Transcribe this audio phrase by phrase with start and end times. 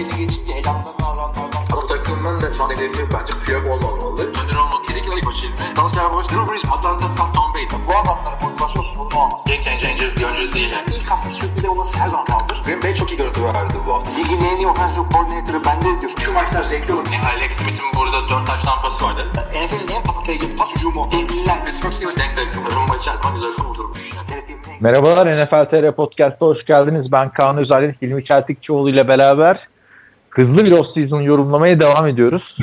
[0.00, 1.64] belli geçince elanlarını alanlardan.
[1.72, 4.22] Ama takımın da şu an hedefi bence Piyok olmamalı.
[4.22, 5.76] Önder olmak kesinlikle ilk başı ilmi.
[5.76, 7.66] Dallas Cowboys, Drew Brees, Atlanta, Tom, Tom Brady.
[7.88, 9.40] Bu adamların motivasyon sorunu olmaz.
[9.46, 10.70] Game changer bir oyuncu değil.
[10.70, 10.84] Yani.
[10.96, 12.62] İlk hafta sürpriz olması her zaman kaldır.
[12.64, 14.10] Green Bay çok iyi görüntü verdi bu hafta.
[14.10, 16.12] Ligin en iyi offensive coordinator'ı bende diyor.
[16.24, 17.06] Şu maçlar zevkli olur.
[17.12, 19.26] Yani Alex Smith'in burada 4 taş tampası vardı.
[19.34, 21.08] NFL'in en patlayıcı pas hücumu.
[21.12, 21.64] Devliler.
[21.64, 22.48] Pittsburgh Steelers denk denk.
[22.76, 24.12] Rumba içerisinde güzel kurdurmuş.
[24.16, 24.26] Yani.
[24.26, 27.12] Seyrettiğim en Merhabalar NFL TR Podcast'a hoş geldiniz.
[27.12, 29.69] Ben Kaan Özalet, Hilmi Çeltikçioğlu ile beraber
[30.30, 32.56] hızlı bir off-season yorumlamaya devam ediyoruz.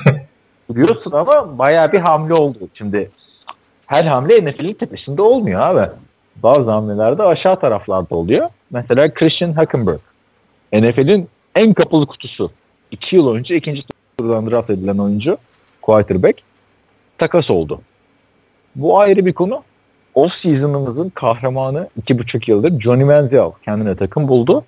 [0.70, 2.58] Biliyorsun ama bayağı bir hamle oldu.
[2.74, 3.10] Şimdi
[3.86, 5.90] her hamle NFL'in tepesinde olmuyor abi.
[6.36, 8.48] Bazı hamleler de aşağı taraflarda oluyor.
[8.70, 10.00] Mesela Christian Hackenberg.
[10.72, 12.50] NFL'in en kapalı kutusu.
[12.90, 13.82] 2 yıl önce ikinci
[14.18, 15.38] turdan draft edilen oyuncu
[15.82, 16.38] quarterback
[17.18, 17.80] takas oldu.
[18.76, 19.62] Bu ayrı bir konu
[20.14, 24.64] off season'ımızın kahramanı iki buçuk yıldır Johnny Manziel kendine takım buldu.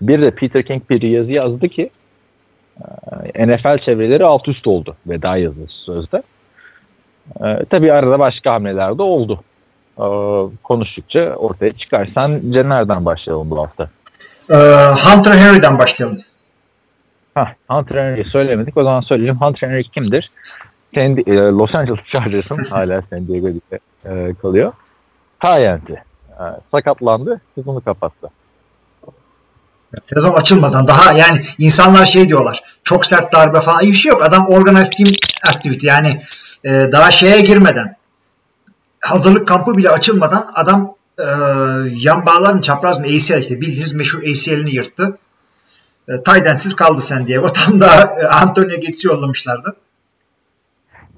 [0.00, 1.90] Bir de Peter King bir yazı yazdı ki
[3.34, 6.22] e, NFL çevreleri alt üst oldu veda yazısı sözde.
[7.44, 9.40] E, tabii arada başka hamleler de oldu.
[9.98, 10.06] E,
[10.62, 12.08] konuştukça ortaya çıkar.
[12.14, 13.90] Sence nereden başlayalım bu hafta?
[14.50, 16.18] Ee, Hunter Henry'den başlayalım.
[17.34, 18.76] Hah, Hunter Henry'i söylemedik.
[18.76, 19.36] O zaman söyleyelim.
[19.40, 20.32] Hunter Henry kimdir?
[20.94, 24.72] San, e, Los Angeles Chargers'ın hala San Diego'da e, kalıyor.
[25.40, 25.92] Tyent'i.
[26.30, 27.40] E, sakatlandı.
[27.54, 28.30] Sezonu kapattı.
[30.14, 32.62] Sezon açılmadan daha yani insanlar şey diyorlar.
[32.82, 33.82] Çok sert darbe falan.
[33.82, 34.22] İyi bir şey yok.
[34.22, 35.10] Adam organized team
[35.54, 36.20] activity yani
[36.64, 37.96] e, daha şeye girmeden
[39.00, 41.24] hazırlık kampı bile açılmadan adam e,
[41.94, 45.18] yan bağların çapraz mı ACL işte bildiğiniz meşhur ACL'ini yırttı.
[46.08, 47.40] E, Taydensiz kaldı sen diye.
[47.40, 47.86] O tam da
[48.22, 49.76] e, Antonio Gates'i yollamışlardı.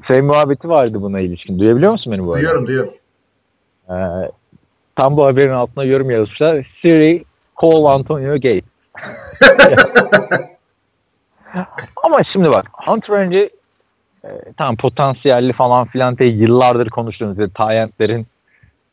[0.06, 1.58] Şey muhabbeti vardı buna ilişkin.
[1.58, 2.40] Duyabiliyor musun beni bu arada?
[2.40, 2.92] Duyuyorum duyuyorum.
[3.90, 3.96] E,
[4.96, 6.66] tam bu haberin altına yorum yazmışlar.
[6.82, 7.24] Siri
[7.62, 8.77] call Antonio Gates.
[12.04, 13.50] Ama şimdi bak Hunter Henry
[14.24, 18.26] e, tam potansiyelli falan filan diye yıllardır konuştuğumuz Tyent'lerin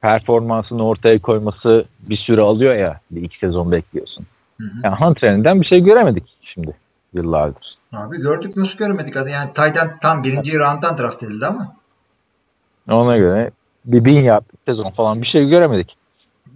[0.02, 3.00] performansını ortaya koyması bir süre alıyor ya.
[3.12, 4.26] Bir iki sezon bekliyorsun.
[4.60, 4.78] Hı hı.
[4.84, 6.76] Yani Hunter Henry'den bir şey göremedik şimdi
[7.14, 7.78] yıllardır.
[7.94, 9.30] Abi gördük nasıl göremedik adı.
[9.30, 11.76] Yani Tayden tam birinci round'dan draft edildi ama
[12.92, 13.52] Ona göre
[13.86, 15.98] bir bin yaptık sezon falan bir şey göremedik.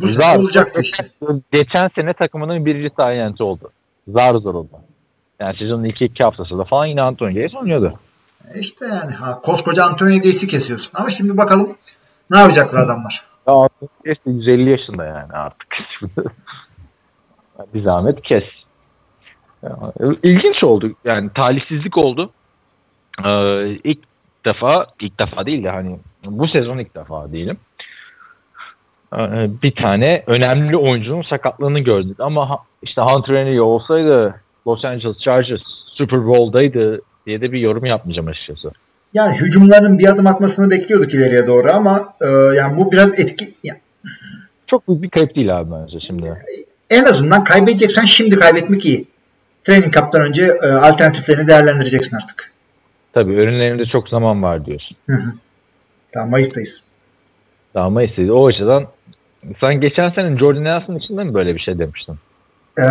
[0.02, 1.04] Bu Zar- sene olacaktı işte.
[1.52, 3.72] Geçen sene takımının birinci Tyent'i oldu.
[4.08, 4.70] Zar zor oldu.
[5.40, 8.00] Yani sezonun ilk iki haftasında falan yine Antonio Gates oynuyordu.
[8.56, 10.92] E İşte yani ha, koskoca Antonio Gates'i kesiyorsun.
[10.94, 11.76] Ama şimdi bakalım
[12.30, 13.26] ne yapacaklar adamlar.
[13.48, 15.78] Ya Antonio Gates de 150 yaşında yani artık.
[17.74, 18.44] bir zahmet kes.
[19.64, 20.92] Yani İlginç oldu.
[21.06, 22.32] Yani talihsizlik oldu.
[23.26, 24.00] Ee, ilk
[24.46, 27.58] defa, ilk defa değil de hani bu sezon ilk defa diyelim.
[29.18, 32.20] Ee, bir tane önemli oyuncunun sakatlığını gördük.
[32.20, 34.36] Ama işte Hunter Henry olsaydı
[34.68, 38.72] Los Angeles Chargers Super Bowl'daydı diye de bir yorum yapmayacağım açıkçası.
[39.14, 43.80] Yani hücumlarının bir adım atmasını bekliyorduk ileriye doğru ama e, yani bu biraz etki yani
[44.68, 46.34] Çok büyük bir kayıp değil abi bence şimdi.
[46.90, 49.08] en azından kaybedeceksen şimdi kaybetmek iyi.
[49.64, 52.52] Training Cup'tan önce e, alternatiflerini değerlendireceksin artık.
[53.14, 54.97] Tabii önlerinde çok zaman var diyorsun.
[55.09, 55.34] Hı hı.
[56.12, 56.84] Tamam Mayıs'tayız.
[57.74, 58.31] Daha istedi.
[58.31, 58.88] O açıdan
[59.60, 62.16] sen geçen sene Jordan Nelson için de mi böyle bir şey demiştin?
[62.80, 62.84] Ee,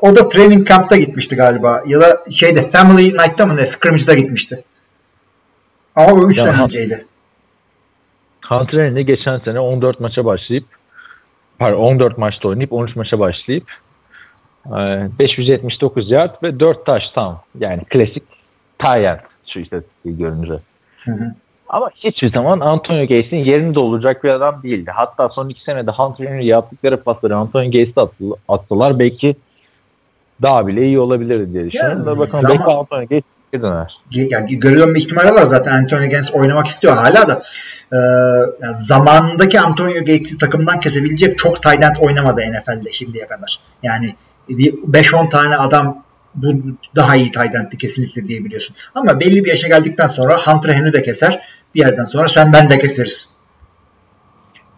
[0.00, 1.82] o da Training Camp'ta gitmişti galiba.
[1.86, 3.66] Ya da şeyde Family Night'ta mı ne?
[3.66, 4.64] Scrimmage'da gitmişti.
[5.96, 7.06] Ama o 3 Ya, sene önceydi.
[8.48, 10.64] Hunter Henry geçen sene 14 maça başlayıp
[11.58, 13.64] pardon 14 maçta oynayıp 13 maça başlayıp
[14.66, 17.34] e, 579 yard ve 4 touchdown.
[17.58, 18.22] Yani klasik
[18.78, 20.52] Tyent şu istatistiği görünce.
[21.04, 21.34] Hı hı.
[21.68, 24.90] Ama hiçbir zaman Antonio Gates'in yerinde olacak bir adam değildi.
[24.94, 28.98] Hatta son iki senede Hunter Henry yaptıkları pasları Antonio Gates'e attılar, attılar.
[28.98, 29.36] Belki
[30.42, 32.06] daha bile iyi olabilirdi diye düşünüyorum.
[32.06, 33.22] Da bakalım belki Antonio Gates
[33.52, 34.00] geri döner.
[34.10, 37.42] Yani geri dönme ihtimali var zaten Antonio Gates oynamak istiyor hala da
[37.92, 37.96] Ee,
[38.62, 43.60] yani zamanındaki Antonio Gates'i takımdan kesebilecek çok tight end oynamadı NFL'de şimdiye kadar.
[43.82, 44.14] Yani
[44.48, 46.04] bir 5-10 tane adam
[46.36, 46.52] bu
[46.96, 48.76] daha iyi tight end'ti kesinlikle diyebiliyorsun.
[48.94, 51.40] Ama belli bir yaşa geldikten sonra Hunter Henry de keser.
[51.74, 53.28] Bir yerden sonra sen ben de keseriz.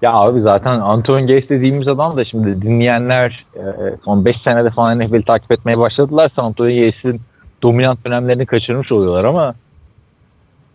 [0.03, 3.63] Ya abi zaten Antonio Gates dediğimiz adam da şimdi dinleyenler e,
[4.05, 6.33] son 5 senede falan NFL'i takip etmeye başladılar.
[6.37, 7.21] Antonio Gates'in
[7.63, 9.55] dominant dönemlerini kaçırmış oluyorlar ama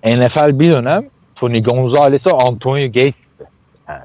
[0.06, 3.44] NFL bir dönem Tony Gonzalez'e Antonio Gates'ti.
[3.89, 4.01] Yani.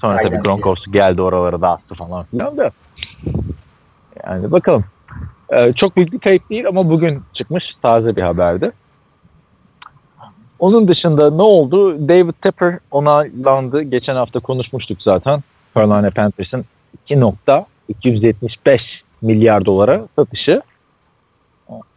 [0.00, 0.30] Sonra Aynen.
[0.30, 2.70] tabii Gronkowski geldi oralara dağıttı falan filan da.
[4.26, 4.84] Yani bakalım.
[5.52, 8.72] Ee, çok büyük bir kayıp değil ama bugün çıkmış taze bir haberdi.
[10.58, 12.08] Onun dışında ne oldu?
[12.08, 13.82] David Tepper onaylandı.
[13.82, 15.42] Geçen hafta konuşmuştuk zaten.
[15.76, 16.64] Carolina Panthers'ın
[17.08, 18.80] 2.275
[19.22, 20.62] milyar dolara satışı.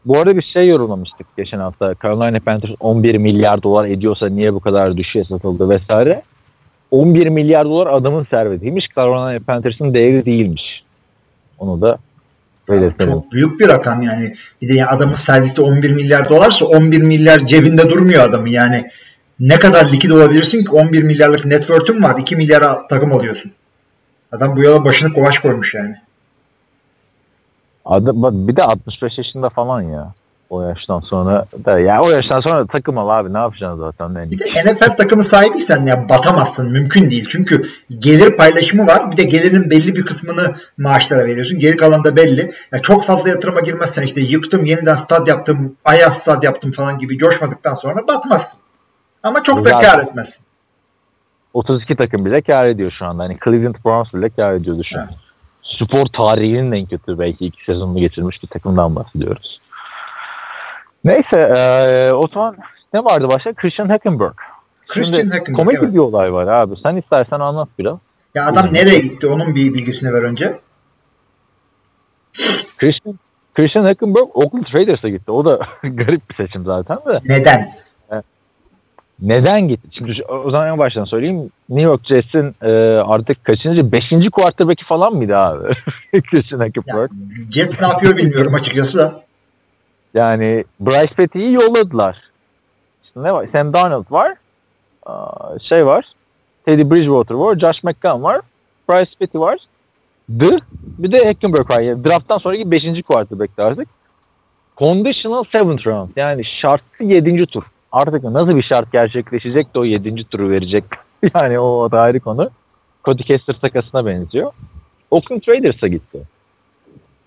[0.05, 1.95] Bu arada bir şey yorumlamıştık geçen hafta.
[2.03, 6.21] Carolina Panthers 11 milyar dolar ediyorsa niye bu kadar düşüğe satıldı vesaire.
[6.91, 8.89] 11 milyar dolar adamın servetiymiş.
[8.95, 10.83] Carolina Panthers'ın değeri değilmiş.
[11.59, 11.97] Onu da
[12.69, 13.11] belirtelim.
[13.11, 14.35] Çok büyük bir rakam yani.
[14.61, 18.83] Bir de yani adamın servisi 11 milyar dolarsa 11 milyar cebinde durmuyor adamı yani.
[19.39, 23.51] Ne kadar likit olabilirsin ki 11 milyarlık net worth'ün var 2 milyara takım alıyorsun.
[24.31, 25.95] Adam bu yola başını kovaç koymuş yani.
[27.85, 30.13] Adam, bir de 65 yaşında falan ya.
[30.49, 34.31] O yaştan sonra da ya o yaştan sonra takım al abi ne yapacaksın zaten yani.
[34.31, 37.25] Bir de NFL takımı sahibiysen ya batamazsın mümkün değil.
[37.29, 37.69] Çünkü
[37.99, 39.11] gelir paylaşımı var.
[39.11, 41.59] Bir de gelirin belli bir kısmını maaşlara veriyorsun.
[41.59, 42.51] Geri kalan da belli.
[42.71, 47.17] Ya çok fazla yatırıma girmezsen işte yıktım yeniden stad yaptım, ayaz stad yaptım falan gibi
[47.17, 48.59] coşmadıktan sonra batmazsın.
[49.23, 50.45] Ama çok da kar etmezsin.
[51.53, 53.23] 32 takım bile kar ediyor şu anda.
[53.23, 54.97] Hani Cleveland Browns bile kar ediyor düşün.
[54.97, 55.09] Evet.
[55.61, 59.59] Spor tarihinin en kötü belki iki sezonunu geçirmiş bir takımdan bahsediyoruz.
[61.03, 62.57] Neyse eee, o zaman
[62.93, 63.53] ne vardı başka?
[63.53, 64.33] Christian Hackenberg.
[64.87, 65.93] Christian Şimdi Hackenberg, komik evet.
[65.93, 66.75] bir olay var abi.
[66.83, 67.97] Sen istersen anlat biraz.
[68.35, 70.59] Ya adam nereye gitti onun bir bilgisini ver önce.
[72.77, 73.19] Christian,
[73.55, 75.31] Christian Hackenberg Oakland Raiders'a gitti.
[75.31, 77.19] O da garip bir seçim zaten de.
[77.25, 77.73] Neden?
[79.21, 79.87] Neden gitti?
[79.91, 81.51] Şimdi o zaman en baştan söyleyeyim.
[81.69, 82.71] New York Jets'in e,
[83.05, 83.91] artık kaçıncı?
[83.91, 85.73] Beşinci quarterback'i falan mıydı abi?
[86.21, 87.11] Christian Hackenberg.
[87.51, 89.23] Jets ne yapıyor bilmiyorum açıkçası da.
[90.13, 92.21] Yani Bryce Petty'yi yolladılar.
[93.03, 93.47] İşte ne var?
[93.51, 94.33] Sam Darnold var.
[95.61, 96.05] Şey var.
[96.65, 97.59] Teddy Bridgewater var.
[97.59, 98.41] Josh McCown var.
[98.89, 99.57] Bryce Petty var.
[100.39, 101.79] The, bir de Hackenberg var.
[101.79, 103.03] Yani drafttan sonraki 5.
[103.03, 103.87] quarterback'ti artık.
[104.77, 106.09] Conditional 7th round.
[106.15, 107.45] Yani şartlı 7.
[107.45, 107.63] tur.
[107.91, 110.23] Artık nasıl bir şart gerçekleşecek de o 7.
[110.23, 110.83] turu verecek.
[111.35, 112.49] yani o, o da ayrı konu.
[113.05, 114.51] Cody Kessler takasına benziyor.
[115.11, 116.21] Oakland Raiders'a gitti.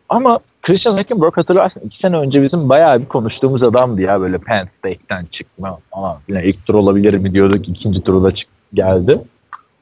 [0.09, 4.69] Ama Christian Hackenberg hatırlarsın iki sene önce bizim bayağı bir konuştuğumuz adamdı ya böyle Penn
[4.79, 6.43] State'den çıkma falan filan.
[6.43, 9.19] İlk tur olabilir mi diyorduk ikinci turu da çık geldi.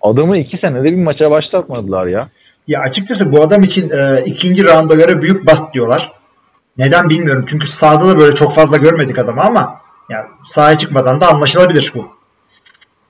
[0.01, 2.27] Adamı iki senede bir maça başlatmadılar ya.
[2.69, 6.13] Ya açıkçası bu adam için e, ikinci rounda göre büyük bast diyorlar.
[6.79, 7.45] Neden bilmiyorum.
[7.49, 9.81] Çünkü sahada da böyle çok fazla görmedik adamı ama
[10.11, 12.09] ya sahaya çıkmadan da anlaşılabilir bu.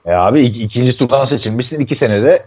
[0.05, 2.45] E abi ik- ikinci turdan seçilmişsin iki senede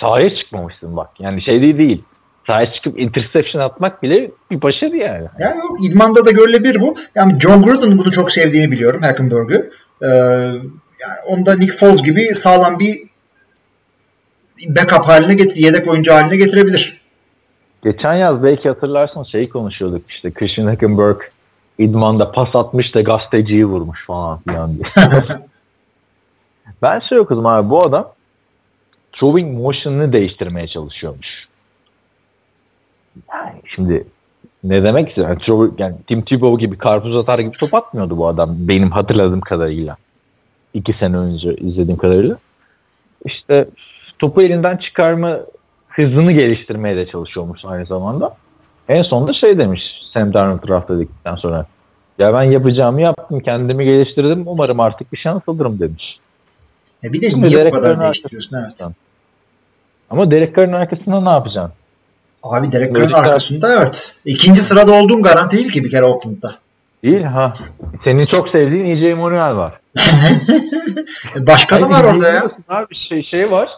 [0.00, 1.10] sahaya çıkmamışsın bak.
[1.18, 2.04] Yani şey değil değil.
[2.46, 5.28] Sahaya çıkıp interception atmak bile bir başarı yani.
[5.38, 6.96] Ya yok idmanda da görülebilir bu.
[7.14, 9.70] Yani John Gruden bunu çok sevdiğini biliyorum Hackenberg'ü.
[10.02, 10.06] Ee,
[11.00, 12.98] yani onda Nick Foles gibi sağlam bir
[14.68, 17.00] backup haline getir, yedek oyuncu haline getirebilir.
[17.84, 21.20] Geçen yaz belki hatırlarsan şeyi konuşuyorduk işte Christian Hackenberg
[21.78, 24.84] idmanda pas atmış da gazeteciyi vurmuş falan filan diye.
[26.82, 28.12] ben şey okudum abi bu adam
[29.12, 31.48] throwing motion'ını değiştirmeye çalışıyormuş.
[33.32, 34.06] Yani şimdi
[34.64, 35.28] ne demek istiyor?
[35.28, 39.40] Yani, throw- yani Tim Tebow gibi karpuz atar gibi top atmıyordu bu adam benim hatırladığım
[39.40, 39.96] kadarıyla.
[40.74, 42.36] İki sene önce izlediğim kadarıyla.
[43.24, 43.68] İşte
[44.18, 45.38] topu elinden çıkarma
[45.88, 48.36] hızını geliştirmeye de çalışıyormuş aynı zamanda.
[48.88, 51.66] En sonunda şey demiş Sam Darnold draft edildikten sonra.
[52.18, 54.42] Ya ben yapacağımı yaptım, kendimi geliştirdim.
[54.46, 56.18] Umarım artık bir şans alırım demiş.
[57.02, 58.56] Ya bir de Şimdi niye bu kadar değiştiriyorsun?
[58.56, 58.82] Evet.
[60.10, 61.72] Ama Derek Carr'ın arkasında ne yapacaksın?
[62.44, 64.14] Abi Derek Carr'ın Böyle- arkasında evet.
[64.24, 66.54] İkinci sırada olduğun garanti değil ki bir kere Oakland'da.
[67.04, 67.54] Değil ha.
[68.04, 69.80] Senin çok sevdiğin EJ Manuel var.
[71.36, 72.42] E, Başka da var Hayır, orada ya.
[72.68, 73.68] Abi bir şey, şey var.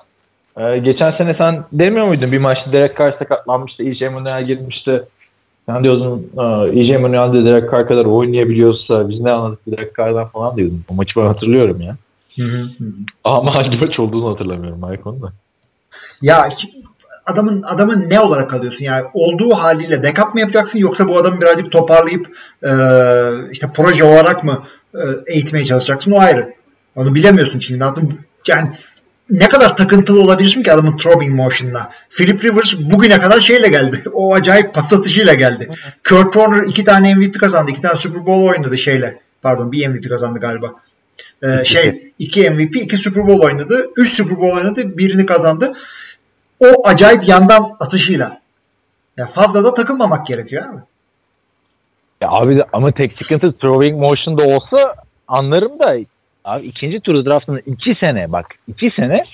[0.59, 5.03] Ee, geçen sene sen demiyor muydun bir maçta Derek Carr sakatlanmıştı, EJ Manuel girmişti.
[5.69, 10.29] Sen diyordun "Aa, EJ Manuel de Derek Carr kadar oynayabiliyorsa biz ne anladık Derek Carr'dan
[10.29, 10.85] falan diyordun.
[10.89, 11.97] O maçı ben hatırlıyorum ya.
[12.37, 12.85] Hı hı hı.
[13.25, 15.33] Ama hangi maç olduğunu hatırlamıyorum ayrı konuda.
[16.23, 16.49] Ya
[17.27, 18.85] adamın adamın ne olarak alıyorsun?
[18.85, 22.27] Yani olduğu haliyle backup mı yapacaksın yoksa bu adamı birazcık toparlayıp
[22.63, 22.71] e,
[23.51, 24.65] işte proje olarak mı
[24.95, 26.13] e, eğitmeye çalışacaksın?
[26.13, 26.55] O ayrı.
[26.97, 27.85] Onu bilemiyorsun şimdi.
[28.47, 28.69] Yani
[29.31, 31.91] ne kadar takıntılı olabilirsin ki adamın throwing motion'ına.
[32.11, 34.03] Philip Rivers bugüne kadar şeyle geldi.
[34.13, 35.69] O acayip pas atışıyla geldi.
[36.09, 37.71] Kurt Warner iki tane MVP kazandı.
[37.71, 39.21] iki tane Super Bowl oynadı şeyle.
[39.43, 40.73] Pardon bir MVP kazandı galiba.
[41.43, 43.87] Ee, şey iki MVP, iki Super Bowl oynadı.
[43.97, 44.99] Üç Super Bowl oynadı.
[44.99, 45.73] Birini kazandı.
[46.61, 48.41] O acayip yandan atışıyla.
[49.17, 50.81] Ya fazla da takılmamak gerekiyor abi.
[52.21, 54.95] Ya abi de- ama tek sıkıntı throwing motion'da olsa
[55.29, 55.97] anlarım da
[56.45, 59.25] abi ikinci turu draftında iki sene bak iki sene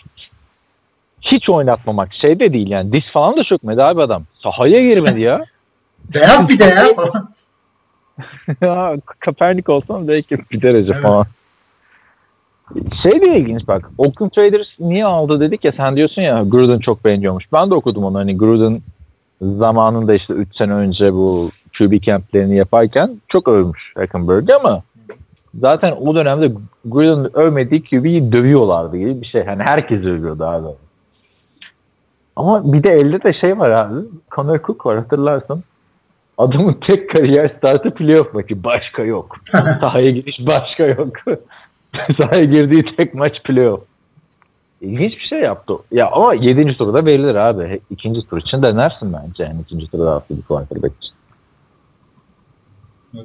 [1.21, 4.25] hiç oynatmamak şey de değil yani diz falan da çökmedi abi adam.
[4.43, 5.45] Sahaya girmedi ya.
[6.15, 7.29] Beyaz bir de ya falan.
[8.63, 11.03] ya Kaepernick olsam belki bir derece Evet.
[11.03, 11.27] falan.
[13.03, 13.91] Şey de ilginç bak.
[13.99, 17.53] Oakland Raiders niye aldı dedik ya sen diyorsun ya Gruden çok beğeniyormuş.
[17.53, 18.83] Ben de okudum onu hani Gruden
[19.43, 24.83] zamanında işte 3 sene önce bu QB camplerini yaparken çok övmüş Hackenberg'i ama
[25.61, 26.53] zaten o dönemde
[26.85, 29.45] Gruden'ın övmediği QB'yi dövüyorlardı gibi bir şey.
[29.45, 30.69] Hani herkes övüyordu abi.
[32.37, 34.01] Ama bir de elde de şey var abi.
[34.31, 35.65] Connor Cook var hatırlarsın.
[36.39, 38.65] Adamın tek kariyer startı playoff maçı.
[38.65, 39.37] Başka yok.
[39.81, 41.17] Sahaya giriş başka yok.
[42.17, 43.81] Sahaya girdiği tek maç playoff.
[44.81, 45.75] İlginç bir şey yaptı.
[45.91, 46.77] Ya ama 7.
[46.77, 47.81] turda verilir abi.
[47.91, 51.15] İkinci tur için denersin bence yani ikinci turda atlı bir quarterback için.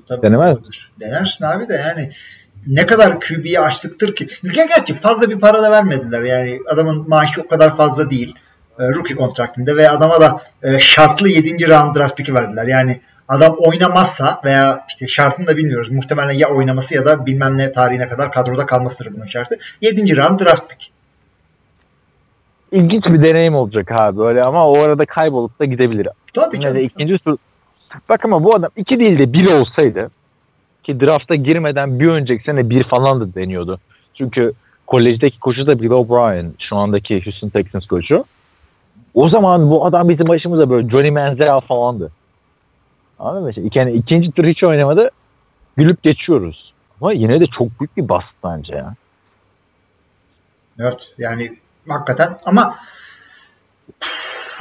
[0.07, 0.57] Tabii Denemez.
[0.99, 2.09] Denersin abi de yani
[2.67, 4.25] ne kadar QB'ye açlıktır ki.
[4.43, 6.21] Ülke gerçi fazla bir para da vermediler.
[6.21, 8.35] Yani adamın maaşı o kadar fazla değil.
[8.79, 11.69] E, rookie kontraktinde ve adama da e, şartlı 7.
[11.69, 12.67] round draft pick'i verdiler.
[12.67, 15.91] Yani adam oynamazsa veya işte şartını da bilmiyoruz.
[15.91, 19.57] Muhtemelen ya oynaması ya da bilmem ne tarihine kadar kadroda kalmasıdır bunun şartı.
[19.81, 20.17] 7.
[20.17, 20.91] round draft pick.
[22.71, 26.07] İlginç bir deneyim olacak abi böyle ama o arada kaybolup da gidebilir.
[26.33, 26.77] Tabii canım.
[26.77, 27.37] ikinci tur
[28.09, 30.11] Bak ama bu adam iki değil de bir olsaydı
[30.83, 33.79] ki drafta girmeden bir önceki sene bir falan da deniyordu.
[34.13, 34.53] Çünkü
[34.87, 38.25] kolejdeki koçu da Bill O'Brien şu andaki Houston Texans koçu.
[39.13, 42.11] O zaman bu adam bizim başımıza böyle Johnny Manziel falandı.
[43.19, 43.49] Anladın mı?
[43.49, 45.09] İşte Yani ikinci tur hiç oynamadı.
[45.77, 46.73] Gülüp geçiyoruz.
[47.01, 48.95] Ama yine de çok büyük bir bast bence ya.
[50.79, 51.57] Evet yani
[51.87, 52.75] hakikaten ama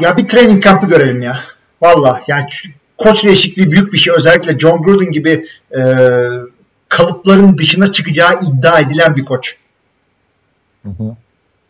[0.01, 1.37] ya bir training kampı görelim ya.
[1.83, 2.45] Valla yani
[2.99, 4.15] koç değişikliği büyük bir şey.
[4.15, 5.47] Özellikle John Gruden gibi
[5.79, 5.83] e,
[6.89, 9.57] kalıpların dışına çıkacağı iddia edilen bir koç.
[10.83, 11.17] Hı hı.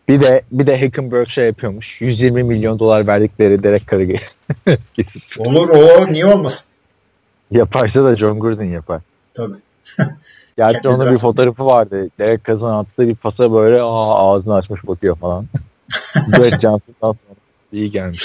[0.08, 2.00] Bir de bir de Hackenberg şey yapıyormuş.
[2.00, 4.18] 120 milyon dolar verdikleri Derek Carr'ı
[5.38, 6.66] Olur o niye olmasın?
[7.50, 9.02] Yaparsa da John Gruden yapar.
[9.34, 9.56] Tabii.
[10.56, 12.08] Gerçi onun bir fotoğrafı vardı.
[12.18, 15.46] Derek Carr'ın attığı bir pasa böyle aa, ağzını açmış bakıyor falan.
[16.16, 17.36] Brett Johnson'dan sonra
[17.72, 18.24] iyi gelmiş.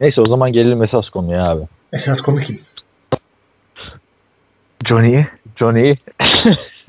[0.00, 1.62] Neyse o zaman gelelim esas konuya abi.
[1.92, 2.60] Esas konu kim?
[4.84, 5.96] Johnny, Johnny.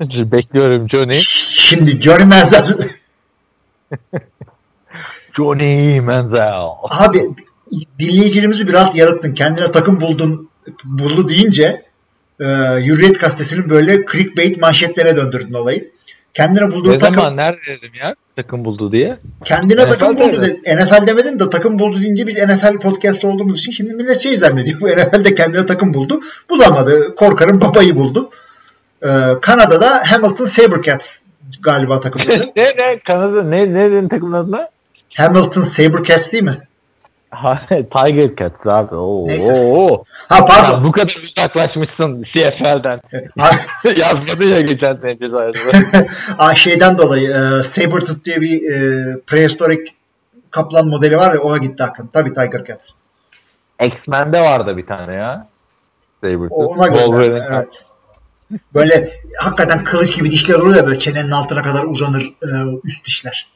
[0.00, 1.20] Bekliyorum Johnny.
[1.22, 2.64] Şimdi görmezler.
[5.36, 6.64] Johnny Manziel.
[6.82, 7.22] Abi
[7.98, 9.34] dinleyicilerimizi biraz yarattın.
[9.34, 10.48] Kendine takım buldun
[10.84, 11.82] buldu deyince
[12.40, 12.44] e,
[12.86, 15.90] Hürriyet gazetesinin böyle clickbait manşetlere döndürdün olayı.
[16.34, 19.18] Kendine bulduğu Ne takım zaman nerede dedim ya takım buldu diye.
[19.44, 20.42] kendine NFL takım buldu.
[20.42, 24.36] de- NFL demedin de takım buldu deyince biz NFL podcast olduğumuz için şimdi millet şey
[24.38, 24.80] zannediyor.
[24.80, 26.20] Bu NFL'de kendine takım buldu.
[26.50, 27.14] Bulamadı.
[27.14, 28.30] Korkarım babayı buldu.
[29.02, 29.08] E,
[29.42, 31.18] Kanada'da Hamilton Sabercats
[31.62, 32.46] galiba takımıydı.
[32.56, 34.68] ne ne Kanada ne ne dedin takımın adına?
[35.16, 36.58] Hamilton Sabercats değil mi?
[37.30, 38.94] Ha, Tiger Cats abi.
[38.94, 39.52] Oo, Neyse.
[39.52, 40.04] oo.
[40.28, 40.72] Ha pardon.
[40.78, 43.00] Ya bu kadar uzaklaşmışsın CFL'den.
[43.38, 43.50] Ha,
[43.84, 45.58] Yazmadın ya geçen sene cezayirde.
[46.38, 49.88] Aa, şeyden dolayı e, Sabertooth diye bir e, prehistorik
[50.50, 52.10] kaplan modeli var ya ona gitti aklım.
[52.12, 52.90] Tabii Tiger Cats.
[53.84, 55.46] X-Men'de vardı bir tane ya.
[56.24, 56.52] Sabretooth.
[56.52, 57.46] O- Ona göre.
[57.52, 57.84] Evet.
[58.74, 62.48] Böyle hakikaten kılıç gibi dişler olur ya böyle çenenin altına kadar uzanır e,
[62.84, 63.48] üst dişler.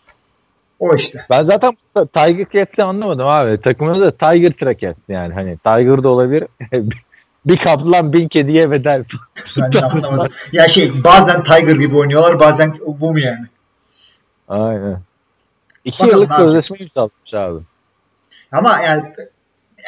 [0.82, 1.26] O işte.
[1.30, 3.60] Ben zaten Tiger Cats'i anlamadım abi.
[3.60, 5.34] Takımında da Tiger Track Cats yani.
[5.34, 6.44] Hani Tiger da olabilir.
[7.46, 9.04] bir kaplan bin kediye bedel.
[9.56, 10.32] Ben de anlamadım.
[10.52, 13.46] Ya şey bazen Tiger gibi oynuyorlar bazen bu mu yani?
[14.48, 15.00] Aynen.
[15.84, 17.64] İki Bakalım yıllık sözleşme imzalamış abi.
[18.52, 19.02] Ama yani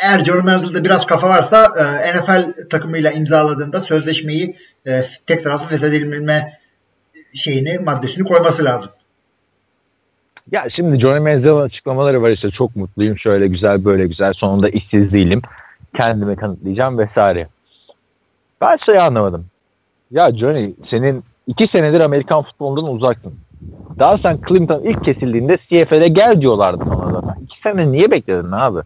[0.04, 6.58] eğer Joe Manziel'de biraz kafa varsa e, NFL takımıyla imzaladığında sözleşmeyi e, tek taraflı feshedilme
[7.34, 8.90] şeyini maddesini koyması lazım.
[10.52, 15.12] Ya şimdi Johnny Manziel'in açıklamaları var işte çok mutluyum şöyle güzel böyle güzel sonunda işsiz
[15.12, 15.42] değilim.
[15.96, 17.48] Kendimi kanıtlayacağım vesaire.
[18.60, 19.46] Ben şeyi anlamadım.
[20.10, 23.34] Ya Johnny senin iki senedir Amerikan futbolundan uzaktın.
[23.98, 27.42] Daha sen Clinton ilk kesildiğinde CFL'e gel diyorlardı sana zaten.
[27.42, 28.78] İki sene niye bekledin abi?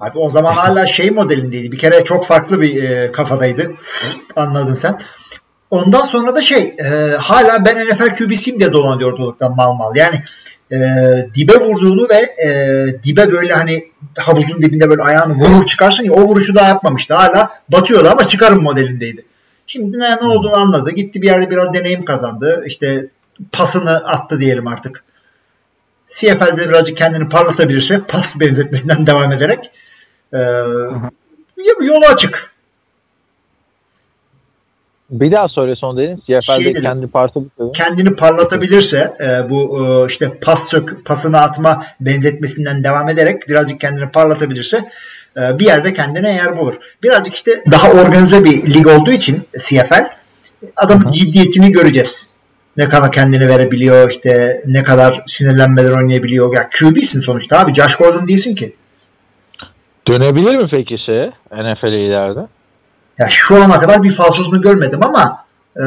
[0.00, 1.72] Abi o zaman hala şey modelindeydi.
[1.72, 3.74] Bir kere çok farklı bir e, kafadaydı.
[4.36, 4.98] Anladın sen.
[5.74, 9.96] Ondan sonra da şey e, hala ben NFL QB'siyim diye dolanıyor ortalıktan mal mal.
[9.96, 10.22] Yani
[10.72, 10.78] e,
[11.34, 12.48] dibe vurduğunu ve e,
[13.02, 13.84] dibe böyle hani
[14.18, 17.14] havuzun dibinde böyle ayağını vurur çıkarsın ya o vuruşu daha yapmamıştı.
[17.14, 19.22] Hala batıyordu ama çıkarım modelindeydi.
[19.66, 20.90] Şimdi ne, ne olduğunu anladı.
[20.90, 22.64] Gitti bir yerde biraz deneyim kazandı.
[22.66, 23.06] İşte
[23.52, 25.04] pasını attı diyelim artık.
[26.06, 29.70] CFL'de birazcık kendini parlatabilirse pas benzetmesinden devam ederek
[30.34, 30.38] e,
[31.80, 32.53] yolu açık.
[35.10, 36.16] Bir daha söyle son dedin.
[36.16, 41.84] CFL'de Şey kendi parça bir kendini parlatabilirse e, bu e, işte pas sök, pasını atma
[42.00, 44.84] benzetmesinden devam ederek birazcık kendini parlatabilirse
[45.36, 46.74] e, bir yerde kendine yer bulur.
[47.02, 50.08] Birazcık işte daha organize bir lig olduğu için CFL
[50.76, 52.28] adamın ciddiyetini göreceğiz.
[52.76, 56.54] Ne kadar kendini verebiliyor işte ne kadar sinirlenmeden oynayabiliyor.
[56.54, 57.74] Ya QB'sin sonuçta abi.
[57.74, 58.76] Josh Gordon değilsin ki.
[60.08, 62.40] Dönebilir mi peki şeye NFL'e ileride?
[63.18, 65.44] Ya şu ana kadar bir falsosunu görmedim ama
[65.76, 65.82] e,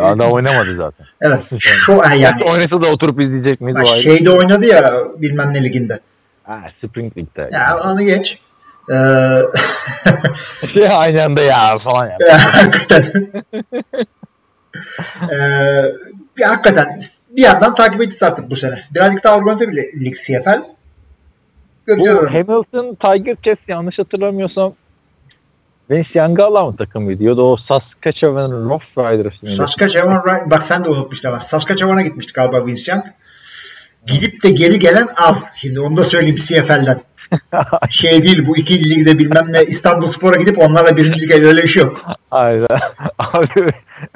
[0.00, 1.06] Adam oynamadı zaten.
[1.20, 3.76] evet şu yani Oynasa da oturup izleyecek miyiz?
[3.76, 4.02] Ayrı.
[4.02, 5.98] şeyde oynadı ya bilmem ne liginde.
[6.44, 7.56] Ha, Spring League'de.
[7.56, 8.38] Ya onu geç.
[8.92, 9.42] Ee,
[10.72, 12.16] Şey aynı anda ya falan ya.
[12.52, 13.12] hakikaten.
[15.32, 15.84] ee,
[16.36, 16.98] bir, hakikaten
[17.36, 18.74] bir yandan takip edeceğiz artık bu sene.
[18.94, 20.62] Birazcık daha organize bir lig CFL.
[21.86, 22.18] Göreceğiz.
[22.22, 22.26] Bu.
[22.34, 24.72] Hamilton Tiger Cats yanlış hatırlamıyorsam
[25.90, 27.24] Vince Young'ı alan takımıydı.
[27.24, 29.56] Ya da o Saskatchewan Rough Riders mıydı?
[29.56, 33.04] Saskatchewan Ri- bak sen de unutmuştun ama Saskatchewan'a gitmişti galiba Vince Young.
[34.06, 35.56] Gidip de geri gelen az.
[35.56, 37.00] Şimdi onu da söyleyeyim CFL'den.
[37.90, 41.68] şey değil bu iki ligde bilmem ne İstanbul Spor'a gidip onlarla birinci lige öyle bir
[41.68, 42.02] şey yok.
[42.30, 42.66] Aynen.
[43.18, 43.72] Abi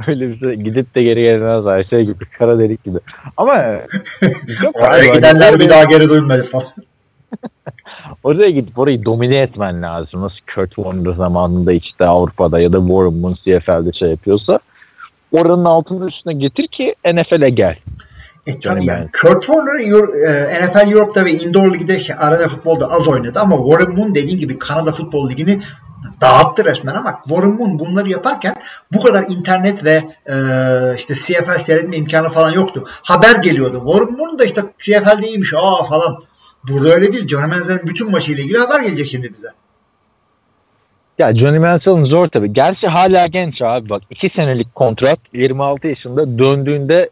[0.07, 1.85] öyle bir şey gidip de geri gelmez var.
[1.90, 2.99] Şey gibi kara delik gibi.
[3.37, 3.52] Ama
[4.75, 6.66] Oraya gidenler bir daha geri dönmedi falan.
[8.23, 10.23] Oraya gidip orayı domine etmen lazım.
[10.23, 14.59] Nasıl Kurt Warner zamanında işte Avrupa'da ya da Warren Moon CFL'de şey yapıyorsa
[15.33, 17.76] oranın altının üstüne getir ki NFL'e gel.
[18.47, 19.11] E tabii Yani yani.
[19.23, 19.81] Kurt Warner
[20.26, 24.59] e, NFL Europe'da ve Indoor Lig'de arena futbolda az oynadı ama Warren Moon dediğin gibi
[24.59, 25.61] Kanada Futbol Ligi'ni
[26.21, 28.55] dağıttı resmen ama Warren Moon bunları yaparken
[28.93, 30.35] bu kadar internet ve e,
[30.97, 32.85] işte CFL seyretme imkanı falan yoktu.
[32.88, 33.83] Haber geliyordu.
[33.87, 36.19] Warren Moon da işte CFL'de iyiymiş aa falan.
[36.68, 37.28] Burada öyle değil.
[37.28, 39.49] Johnny Manziel'in bütün maçıyla ilgili haber gelecek şimdi bize.
[41.18, 42.52] Ya Johnny Manziel'in zor tabii.
[42.52, 44.02] Gerçi hala genç abi bak.
[44.11, 47.11] 2 senelik kontrat 26 yaşında döndüğünde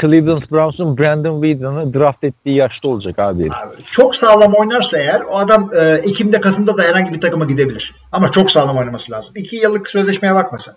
[0.00, 3.48] Cleveland Browns'un Brandon Whedon'ı draft ettiği yaşta olacak abi.
[3.52, 7.94] Abi, çok sağlam oynarsa eğer o adam e, Ekim'de Kasım'da da herhangi bir takıma gidebilir.
[8.12, 9.32] Ama çok sağlam oynaması lazım.
[9.36, 10.74] 2 yıllık sözleşmeye bakma sen.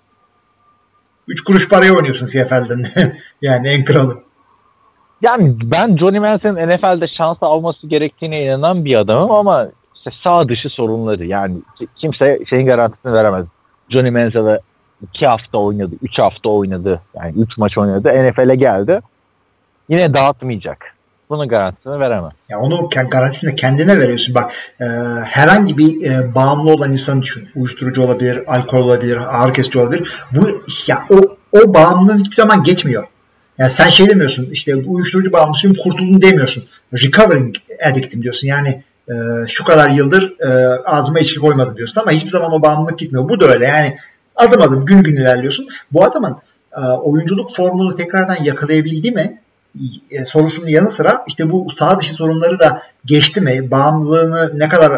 [1.27, 2.83] 3 kuruş paraya oynuyorsun CFL'den.
[3.41, 4.28] yani en kralı.
[5.21, 10.69] Yani ben Johnny Manziel'in NFL'de şans alması gerektiğine inanan bir adamım ama işte sağ dışı
[10.69, 11.57] sorunları yani
[11.95, 13.45] kimse şeyin garantisini veremez.
[13.89, 14.59] Johnny Manziel'e
[15.13, 17.01] 2 hafta oynadı, 3 hafta oynadı.
[17.15, 18.09] Yani 3 maç oynadı.
[18.09, 19.01] NFL'e geldi.
[19.89, 20.95] Yine dağıtmayacak.
[21.29, 22.29] Bunun garantisini veremem.
[22.49, 24.35] Ya onu garantisini kendine veriyorsun.
[24.35, 24.51] Bak
[24.81, 24.85] e,
[25.25, 27.49] herhangi bir e, bağımlı olan insan düşün.
[27.55, 30.23] Uyuşturucu olabilir, alkol olabilir, ağrı kesici olabilir.
[30.35, 30.39] Bu
[30.87, 31.15] ya o
[31.51, 33.07] o bağımlılığın hiçbir zaman geçmiyor.
[33.59, 36.63] Yani sen şey demiyorsun işte uyuşturucu bağımlısıyım kurtuldum demiyorsun.
[36.93, 38.47] Recovering addict'im diyorsun.
[38.47, 39.13] Yani e,
[39.47, 43.29] şu kadar yıldır e, ağzıma içki koymadım diyorsun ama hiçbir zaman o bağımlılık gitmiyor.
[43.29, 43.97] Bu da öyle yani
[44.35, 45.67] adım adım gün gün ilerliyorsun.
[45.91, 46.37] Bu adamın
[46.77, 49.39] e, oyunculuk formunu tekrardan yakalayabildi mi?
[50.11, 53.71] e, sorusunun yanı sıra işte bu sağ dışı sorunları da geçti mi?
[53.71, 54.95] Bağımlılığını ne kadar e,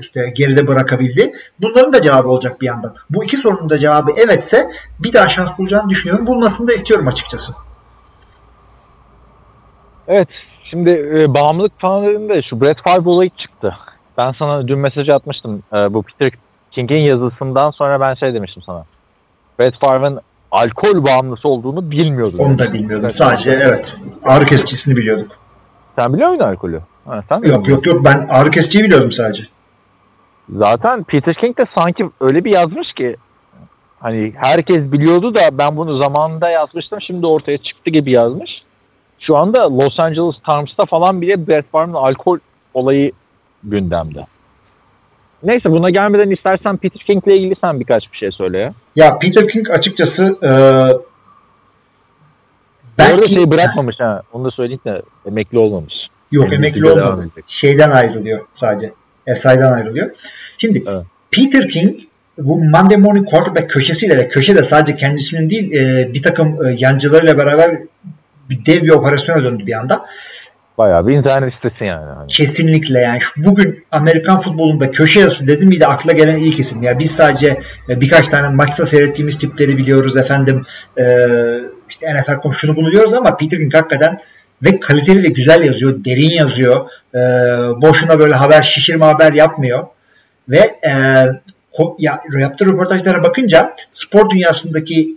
[0.00, 1.32] işte geride bırakabildi?
[1.60, 2.94] Bunların da cevabı olacak bir yandan.
[3.10, 4.64] Bu iki sorunun da cevabı evetse
[4.98, 6.26] bir daha şans bulacağını düşünüyorum.
[6.26, 7.52] Bulmasını da istiyorum açıkçası.
[10.08, 10.28] Evet.
[10.64, 13.76] Şimdi e, bağımlılık fanlarında şu Brett Favre olayı çıktı.
[14.18, 15.62] Ben sana dün mesaj atmıştım.
[15.74, 16.38] E, bu Peter
[16.70, 18.84] King'in yazısından sonra ben şey demiştim sana.
[19.58, 22.40] Brett Favre'ın alkol bağımlısı olduğunu bilmiyordum.
[22.40, 23.10] Onu da bilmiyordum.
[23.10, 25.32] Sadece evet ağrı kesicisini biliyorduk.
[25.96, 26.80] Sen biliyor muydun alkolü?
[27.04, 29.44] Ha, sen Yok yok yok ben ağrı kesiciyi biliyordum sadece.
[30.56, 33.16] Zaten Peter King de sanki öyle bir yazmış ki
[34.00, 38.61] hani herkes biliyordu da ben bunu zamanında yazmıştım şimdi ortaya çıktı gibi yazmış.
[39.22, 42.38] Şu anda Los Angeles Times'ta falan bile Brett Favre'ın alkol
[42.74, 43.12] olayı
[43.64, 44.26] gündemde.
[45.42, 48.74] Neyse buna gelmeden istersen Peter King'le ilgili sen birkaç bir şey söyle ya.
[48.96, 50.50] Ya Peter King açıkçası e,
[52.98, 54.22] belki şeyi bırakmamış ha.
[54.32, 56.08] Onu da söyleyeyim de emekli olmamış.
[56.32, 57.28] Yok Emekli emekli olmadı.
[57.46, 58.92] Şeyden ayrılıyor sadece.
[59.26, 60.10] SI'den ayrılıyor.
[60.58, 61.04] Şimdi Evet.
[61.30, 62.00] Peter King
[62.38, 66.76] bu Monday Morning Quarterback köşesiyle ve köşe de sadece kendisinin değil e, bir takım e,
[66.78, 67.70] yancılarıyla beraber
[68.50, 70.06] bir dev bir operasyona döndü bir anda.
[70.78, 72.06] Bayağı bir internet sitesi yani.
[72.06, 72.26] Hani.
[72.26, 76.82] Kesinlikle yani şu- bugün Amerikan futbolunda köşe yazısı dedim miydi akla gelen ilk isim.
[76.82, 80.62] Ya biz sadece e, birkaç tane maçta seyrettiğimiz tipleri biliyoruz efendim.
[80.98, 81.04] E,
[81.88, 84.18] işte NFL kom şunu bunu diyoruz ama Peter King hakikaten
[84.64, 86.88] ve kaliteli ve güzel yazıyor, derin yazıyor.
[87.14, 87.18] E,
[87.82, 89.86] boşuna böyle haber şişirme haber yapmıyor.
[90.48, 90.92] Ve e,
[91.98, 95.16] ya, yaptığı röportajlara bakınca spor dünyasındaki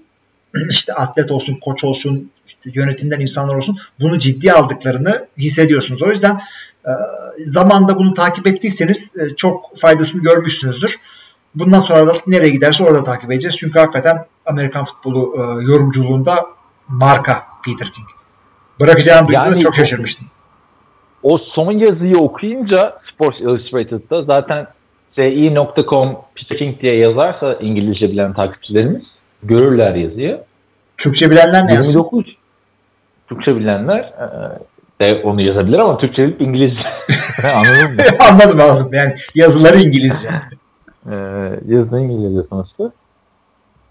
[0.70, 6.02] işte atlet olsun, koç olsun, işte yönetimden insanlar olsun bunu ciddiye aldıklarını hissediyorsunuz.
[6.02, 6.40] O yüzden
[6.86, 6.92] e,
[7.38, 11.00] zamanda bunu takip ettiyseniz e, çok faydasını görmüşsünüzdür.
[11.56, 13.58] Bundan sonra da nereye giderse orada takip edeceğiz.
[13.58, 16.46] Çünkü hakikaten Amerikan futbolu e, yorumculuğunda
[16.88, 18.08] marka Peter King.
[18.80, 20.28] Bırakacağını duyduğumda Yani- çok şaşırmıştım.
[21.24, 24.68] o son yazıyı okuyunca Sports Illustrated'da zaten
[25.16, 29.04] ci.com Peter King diye yazarsa İngilizce bilen takipçilerimiz
[29.44, 30.42] görürler yazıyı.
[30.98, 32.00] Türkçe bilenler ne yazsın?
[32.00, 32.38] 29
[33.28, 36.84] Türkçe bilenler e, de onu yazabilir ama Türkçe değil İngilizce.
[37.56, 38.02] Anladın mı?
[38.32, 38.94] anladım anladım.
[38.94, 40.30] Yani yazıları İngilizce.
[41.12, 42.92] Ee, yazın İngilizce sonuçta.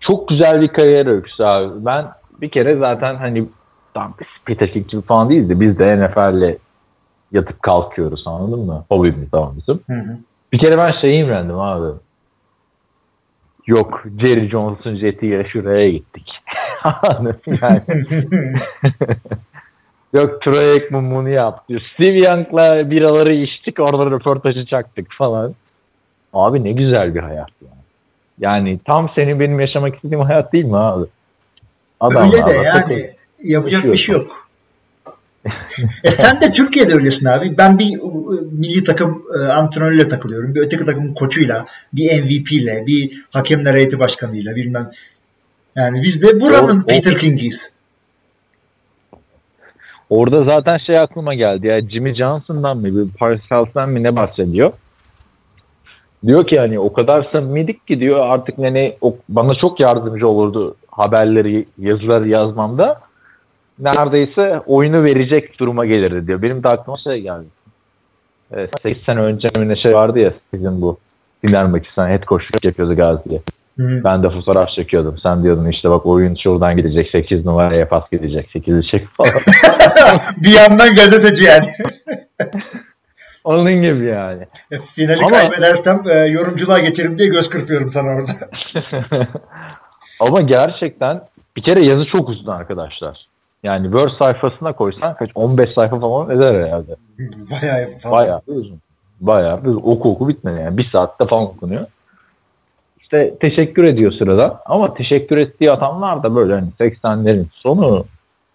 [0.01, 1.85] Çok güzel bir kariyer öyküsü abi.
[1.85, 2.07] Ben
[2.41, 3.45] bir kere zaten hani
[3.95, 4.15] tam
[4.45, 6.59] Peter King gibi falan değiliz de biz de NFL'le
[7.33, 8.85] yatıp kalkıyoruz anladın mı?
[8.89, 9.81] Hobimiz tamam bizim.
[9.87, 10.19] Hı hı.
[10.53, 11.99] Bir kere ben şeyi imrendim abi.
[13.67, 16.33] Yok Jerry Jones'un jetiyle şuraya gittik.
[17.63, 17.81] Yani,
[20.13, 21.79] yok Troy Aikman bunu yaptı.
[21.95, 25.55] Steve Young'la biraları içtik orada röportajı çaktık falan.
[26.33, 27.75] Abi ne güzel bir hayat yani.
[28.39, 31.07] Yani tam senin benim yaşamak istediğim hayat değil mi abi?
[32.01, 33.11] Öyle de yani
[33.43, 34.49] yapacak bir şey yok.
[36.05, 37.59] e sen de Türkiye'de öylesin abi.
[37.59, 38.01] Ben bir e,
[38.53, 40.55] milli takım e, antrenörüyle takılıyorum.
[40.55, 44.91] Bir öteki takımın koçuyla, bir MVP ile, bir hakemler heyeti başkanıyla bilmem.
[45.77, 47.73] Yani biz de buranın O- o- Peter King'iyiz.
[50.11, 54.73] Orada zaten şey aklıma geldi ya Jimmy Johnson'dan mı bir Parcels'den mi ne bahsediyor?
[56.27, 60.77] Diyor ki hani o kadar samimiydik ki diyor artık hani o, bana çok yardımcı olurdu
[60.91, 63.01] haberleri yazıları yazmamda.
[63.79, 66.43] Neredeyse oyunu verecek duruma gelirdi diyor.
[66.43, 67.47] Benim de aklıma şey geldi.
[68.53, 70.99] Evet, 8 sene önce ne şey vardı ya sizin bu
[71.45, 73.43] Dinar Makistan head coachluk yapıyordu Gazi'ye.
[73.79, 74.01] Hı.
[74.05, 75.19] Ben de fotoğraf çekiyordum.
[75.23, 79.33] Sen diyordun işte bak oyun şuradan gidecek 8 numaraya pas gidecek 8'i çek falan.
[80.37, 81.67] bir yandan gazeteci yani.
[83.45, 84.47] Onun gibi yani.
[84.73, 88.33] E, Finali Ama- kaybedersem e, yorumculuğa geçerim diye göz kırpıyorum sana orada.
[90.21, 91.21] Ama gerçekten
[91.57, 93.27] bir kere yazı çok uzun arkadaşlar.
[93.63, 96.97] Yani Word sayfasına koysan kaç 15 sayfa falan eder herhalde.
[97.51, 98.11] Bayağı fazla.
[98.17, 98.81] Bayağı uzun.
[99.21, 99.69] Bayağı bir.
[99.71, 100.79] Oku oku bitmedi yani.
[100.79, 101.87] Bir saatte falan okunuyor.
[103.15, 104.63] İşte teşekkür ediyor sırada.
[104.67, 108.05] Ama teşekkür ettiği adamlar da böyle hani 80'lerin sonu.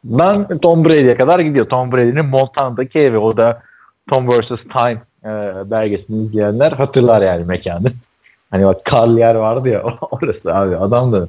[0.04, 1.70] Ben Tom Brady'ye kadar gidiyor.
[1.70, 3.18] Tom Brady'nin Montana'daki evi.
[3.18, 3.62] O da
[4.10, 4.48] Tom vs.
[4.48, 7.88] Time e, belgesini izleyenler hatırlar yani mekanı.
[8.52, 10.76] Hani bak karlı yer vardı ya orası abi.
[10.76, 11.28] Adam da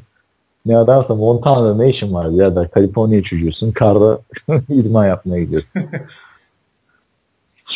[0.67, 3.73] ne adamsa Montana'da ne işin var da Kaliforniya çocuğusun.
[3.73, 4.19] Karda
[4.69, 5.71] idman yapmaya gidiyorsun.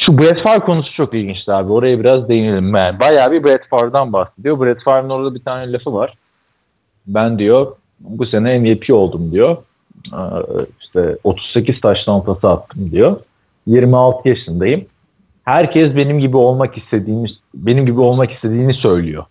[0.05, 1.73] Şu Brett Favre konusu çok ilginçti abi.
[1.73, 2.75] Oraya biraz değinelim.
[2.75, 4.61] Yani bayağı bir Brett Favre'dan bahsediyor.
[4.61, 6.15] Brett Favre'ın orada bir tane lafı var.
[7.07, 9.57] Ben diyor bu sene MVP oldum diyor.
[10.13, 10.19] Ee,
[10.81, 13.17] İşte 38 taş pası attım diyor.
[13.67, 14.85] 26 yaşındayım.
[15.45, 19.25] Herkes benim gibi olmak istediğini benim gibi olmak istediğini söylüyor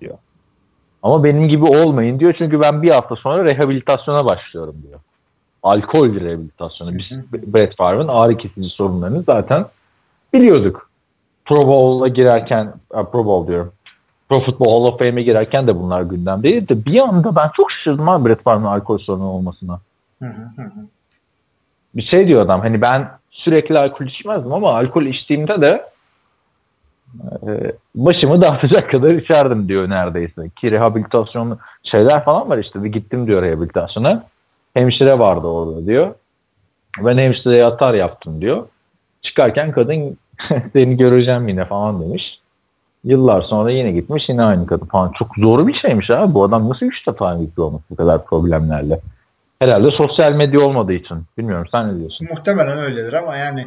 [0.00, 0.18] diyor.
[1.02, 5.00] Ama benim gibi olmayın diyor çünkü ben bir hafta sonra rehabilitasyona başlıyorum diyor.
[5.62, 6.94] Alkol rehabilitasyonu.
[6.98, 9.66] Biz Brett Favre'ın ağrı kesici sorunlarını zaten
[10.32, 10.90] biliyorduk.
[11.44, 13.72] Pro Bowl'a girerken, Pro Bowl diyorum.
[14.28, 16.68] Pro Football Hall of Fame'e girerken de bunlar gündemdeydi.
[16.68, 19.80] de Bir anda ben çok şaşırdım abi Brett Favre'ın alkol sorunu olmasına.
[20.22, 20.86] Hı hı hı hı.
[21.94, 25.90] Bir şey diyor adam hani ben sürekli alkol içmezdim ama alkol içtiğimde de
[27.46, 30.48] e, başımı dağıtacak kadar içerdim diyor neredeyse.
[30.60, 32.84] Ki rehabilitasyon şeyler falan var işte.
[32.84, 34.24] Bir gittim diyor rehabilitasyona.
[34.74, 36.14] Hemşire vardı orada diyor.
[36.98, 38.66] Ben hemşireye atar yaptım diyor.
[39.22, 40.18] Çıkarken kadın
[40.72, 42.40] seni göreceğim yine falan demiş.
[43.04, 45.12] Yıllar sonra yine gitmiş yine aynı kadın falan.
[45.12, 46.34] Çok zor bir şeymiş abi.
[46.34, 49.00] Bu adam nasıl üç defa emekli olmuş bu kadar problemlerle.
[49.58, 51.24] Herhalde sosyal medya olmadığı için.
[51.38, 52.28] Bilmiyorum sen ne diyorsun?
[52.30, 53.66] Muhtemelen öyledir ama yani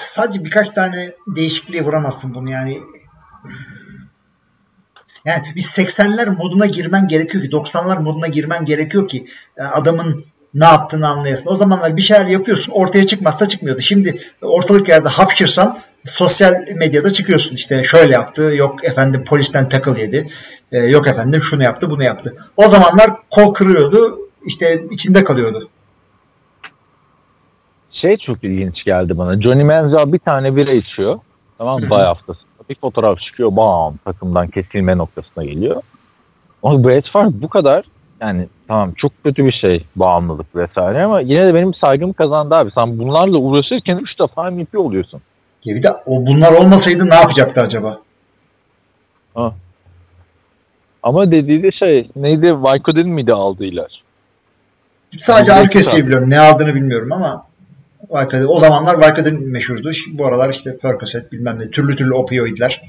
[0.00, 2.80] sadece birkaç tane değişikliğe vuramazsın bunu yani.
[5.24, 10.24] Yani bir 80'ler moduna girmen gerekiyor ki 90'lar moduna girmen gerekiyor ki e, adamın
[10.56, 11.50] ne yaptığını anlayasın.
[11.50, 13.80] O zamanlar bir şeyler yapıyorsun ortaya çıkmazsa çıkmıyordu.
[13.80, 17.54] Şimdi ortalık yerde hapşırsan sosyal medyada çıkıyorsun.
[17.54, 20.26] İşte şöyle yaptı yok efendim polisten takıl yedi.
[20.72, 22.36] E, yok efendim şunu yaptı bunu yaptı.
[22.56, 25.68] O zamanlar kol kırıyordu işte içinde kalıyordu.
[27.92, 29.40] Şey çok ilginç geldi bana.
[29.40, 31.18] Johnny Manziel bir tane bira içiyor.
[31.58, 31.90] Tamam mı?
[31.90, 32.46] Bay haftasında.
[32.68, 33.56] Bir fotoğraf çıkıyor.
[33.56, 35.82] Bam takımdan kesilme noktasına geliyor.
[36.62, 37.84] Ama Brett Favre bu kadar
[38.20, 42.70] yani tamam çok kötü bir şey bağımlılık vesaire ama yine de benim saygımı kazandı abi.
[42.74, 45.20] Sen bunlarla uğraşırken 3 defa MVP oluyorsun.
[45.64, 47.98] Ya bir de o bunlar olmasaydı ne yapacaktı acaba?
[51.02, 54.00] Ama dediği de şey neydi Vicodin miydi aldığı ilaç?
[55.18, 56.30] Sadece kesici sağ- biliyorum.
[56.30, 57.46] Ne aldığını bilmiyorum ama
[58.10, 59.92] Vicodin, o zamanlar Vicodin meşhurdu.
[59.92, 62.82] Şimdi Bu aralar işte Percocet bilmem ne türlü türlü opioidler.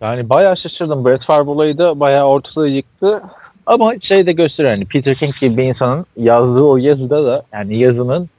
[0.00, 1.04] Yani bayağı şaşırdım.
[1.04, 3.22] Brett Favre olayı da bayağı ortalığı yıktı.
[3.66, 7.78] Ama şey de gösteriyor hani Peter King gibi bir insanın yazdığı o yazıda da yani
[7.78, 8.30] yazının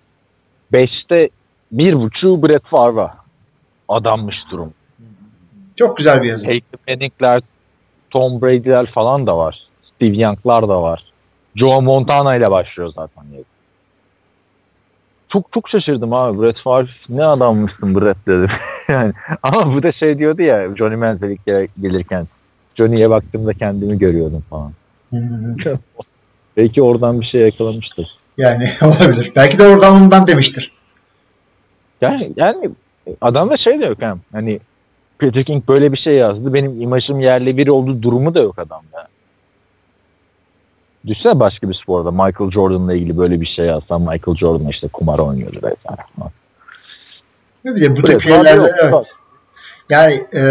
[0.73, 1.29] 5'te
[1.71, 3.17] bir buçuğu Brett Favre'a
[3.89, 4.73] adanmış durum.
[5.75, 6.47] Çok güzel bir yazı.
[6.47, 7.41] Peyton Manning'ler,
[8.09, 9.67] Tom Brady'ler falan da var.
[9.95, 11.03] Steve Young'lar da var.
[11.55, 13.45] Joe Montana ile başlıyor zaten yazı.
[15.29, 16.41] çok çok şaşırdım abi.
[16.41, 18.49] Brett Favre ne adammışsın Brett dedim.
[18.93, 21.37] yani ama bu da şey diyordu ya Johnny Manziel
[21.81, 22.27] gelirken
[22.75, 24.71] Johnny'ye baktığımda kendimi görüyordum falan.
[26.57, 28.17] Belki oradan bir şey yakalamıştır.
[28.37, 29.31] Yani olabilir.
[29.35, 30.71] Belki de oradan ondan demiştir.
[32.01, 32.69] Yani yani
[33.21, 34.21] adamda şey de yok hem.
[34.31, 34.59] Hani
[35.19, 36.53] Peter King böyle bir şey yazdı.
[36.53, 39.07] Benim imajım yerli biri olduğu durumu da yok adamda.
[41.07, 45.19] Düşünsene başka bir sporda Michael Jordan'la ilgili böyle bir şey yazsan Michael Jordan işte kumar
[45.19, 46.01] oynuyordu vesaire.
[47.75, 49.15] Bir de bu Evet, tip şeylerde evet.
[49.89, 50.41] Yani e,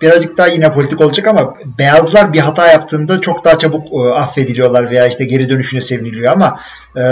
[0.00, 4.90] birazcık daha yine politik olacak ama beyazlar bir hata yaptığında çok daha çabuk e, affediliyorlar
[4.90, 6.58] veya işte geri dönüşüne seviniliyor ama
[6.96, 7.02] e,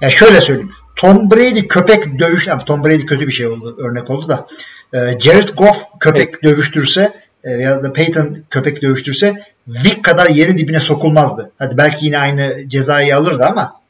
[0.00, 0.72] ya şöyle söyleyeyim.
[0.96, 4.46] Tom Brady köpek dövüş, yani Tom Brady kötü bir şey oldu, örnek oldu da.
[4.94, 7.12] E, Jared Goff köpek dövüştürse
[7.44, 11.52] e, ya da Peyton köpek dövüştürse Vic kadar yerin dibine sokulmazdı.
[11.58, 13.80] Hadi belki yine aynı cezayı alırdı ama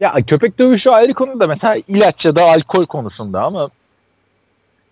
[0.00, 3.70] Ya köpek dövüşü ayrı konu da mesela ilaç ya da alkol konusunda ama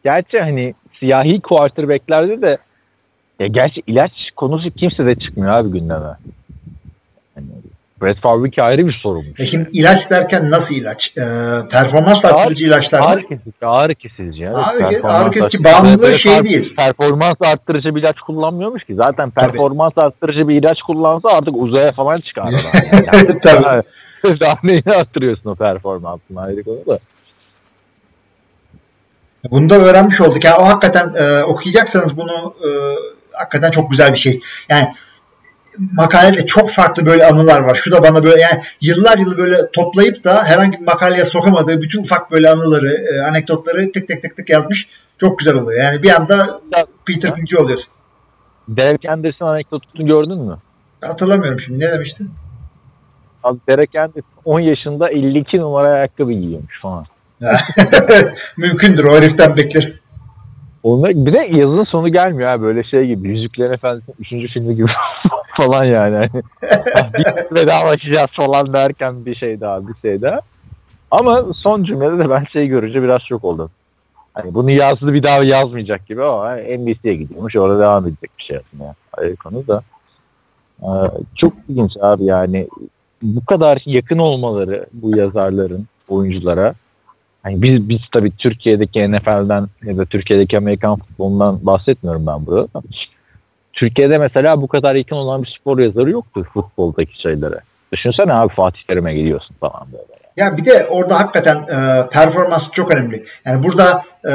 [0.05, 2.59] gerçi hani siyahi quarterbacklerde de
[3.41, 6.17] ya gerçi ilaç konusu kimse de çıkmıyor abi gündeme.
[7.35, 7.47] Hani
[8.03, 9.41] Brett Favre'ınki ayrı bir sorunmuş.
[9.41, 11.17] e şimdi ilaç derken nasıl ilaç?
[11.17, 11.23] E,
[11.71, 13.07] performans arttırıcı ilaçlar mı?
[13.07, 14.45] Ağrı kesici, ağrı kesici.
[14.45, 16.77] Evet, Ağrı kes- ağrı kesici bağımlılığı şey değil.
[16.77, 18.95] Performans arttırıcı bir ilaç kullanmıyormuş ki.
[18.95, 19.47] Zaten Tabii.
[19.47, 23.03] performans arttırıcı bir ilaç kullansa artık uzaya falan çıkar adam.
[23.13, 23.41] Yani.
[23.41, 23.83] Tabii.
[24.41, 26.99] Daha neyini arttırıyorsun o performansını ayrı konu da.
[29.51, 30.45] Bunu da öğrenmiş olduk.
[30.45, 32.69] Yani o hakikaten e, okuyacaksanız bunu e,
[33.33, 34.41] hakikaten çok güzel bir şey.
[34.69, 34.89] Yani
[35.93, 37.75] makalede çok farklı böyle anılar var.
[37.75, 42.01] Şu da bana böyle yani yıllar yılı böyle toplayıp da herhangi bir makaleye sokamadığı bütün
[42.01, 44.89] ufak böyle anıları, e, anekdotları tık tık tık tık yazmış.
[45.19, 45.85] Çok güzel oluyor.
[45.85, 46.61] Yani bir anda
[47.07, 47.93] Peter Pink'ci oluyorsun.
[48.69, 50.59] Derek Anderson anekdotunu gördün mü?
[51.05, 51.85] Hatırlamıyorum şimdi.
[51.85, 52.31] Ne demiştin?
[53.43, 57.07] Abi Derek Anderson 10 yaşında 52 numara ayakkabı giyiyormuş falan.
[58.57, 59.05] Mümkündür.
[59.05, 59.95] O heriften beklerim.
[60.87, 63.29] Onda, bir de yazının sonu gelmiyor ha böyle şey gibi.
[63.29, 64.53] Yüzüklerin Efendisi'nin 3.
[64.53, 64.87] filmi gibi
[65.57, 66.17] falan yani.
[66.17, 66.31] Hani,
[67.19, 70.41] bir vedalaşacağız falan derken bir şey daha bir şey daha.
[71.11, 73.71] Ama son cümlede de ben şey görünce biraz şok oldum.
[74.33, 78.57] Hani bunu yazdı bir daha yazmayacak gibi ama NBC'ye gidiyormuş orada devam edecek bir şey
[78.57, 78.95] aslında.
[79.13, 79.83] Ayrı konu da.
[80.83, 80.87] Ee,
[81.35, 82.69] çok ilginç abi yani
[83.23, 86.75] bu kadar yakın olmaları bu yazarların oyunculara
[87.47, 92.83] Hani biz, biz tabii Türkiye'deki NFL'den ya da Türkiye'deki Amerikan futbolundan bahsetmiyorum ben burada.
[93.73, 97.61] Türkiye'de mesela bu kadar yakın olan bir spor yazarı yoktur futboldaki şeylere.
[97.93, 100.05] Düşünsene abi Fatih Terim'e gidiyorsun falan böyle.
[100.37, 103.25] Ya bir de orada hakikaten e, performans çok önemli.
[103.47, 104.33] Yani burada e,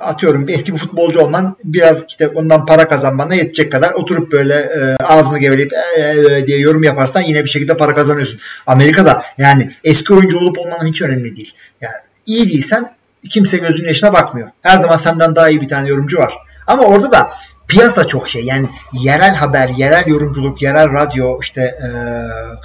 [0.00, 4.96] atıyorum eski bir futbolcu olman biraz işte ondan para kazanmana yetecek kadar oturup böyle e,
[5.04, 8.40] ağzını geveleyip e, e, diye yorum yaparsan yine bir şekilde para kazanıyorsun.
[8.66, 11.52] Amerika'da yani eski oyuncu olup olmanın hiç önemli değil.
[11.80, 11.94] Yani
[12.26, 12.94] iyi değilsen
[13.30, 14.48] kimse gözünün yaşına bakmıyor.
[14.62, 16.34] Her zaman senden daha iyi bir tane yorumcu var.
[16.66, 17.30] Ama orada da
[17.68, 18.44] piyasa çok şey.
[18.44, 21.88] Yani yerel haber, yerel yorumculuk, yerel radyo, işte e,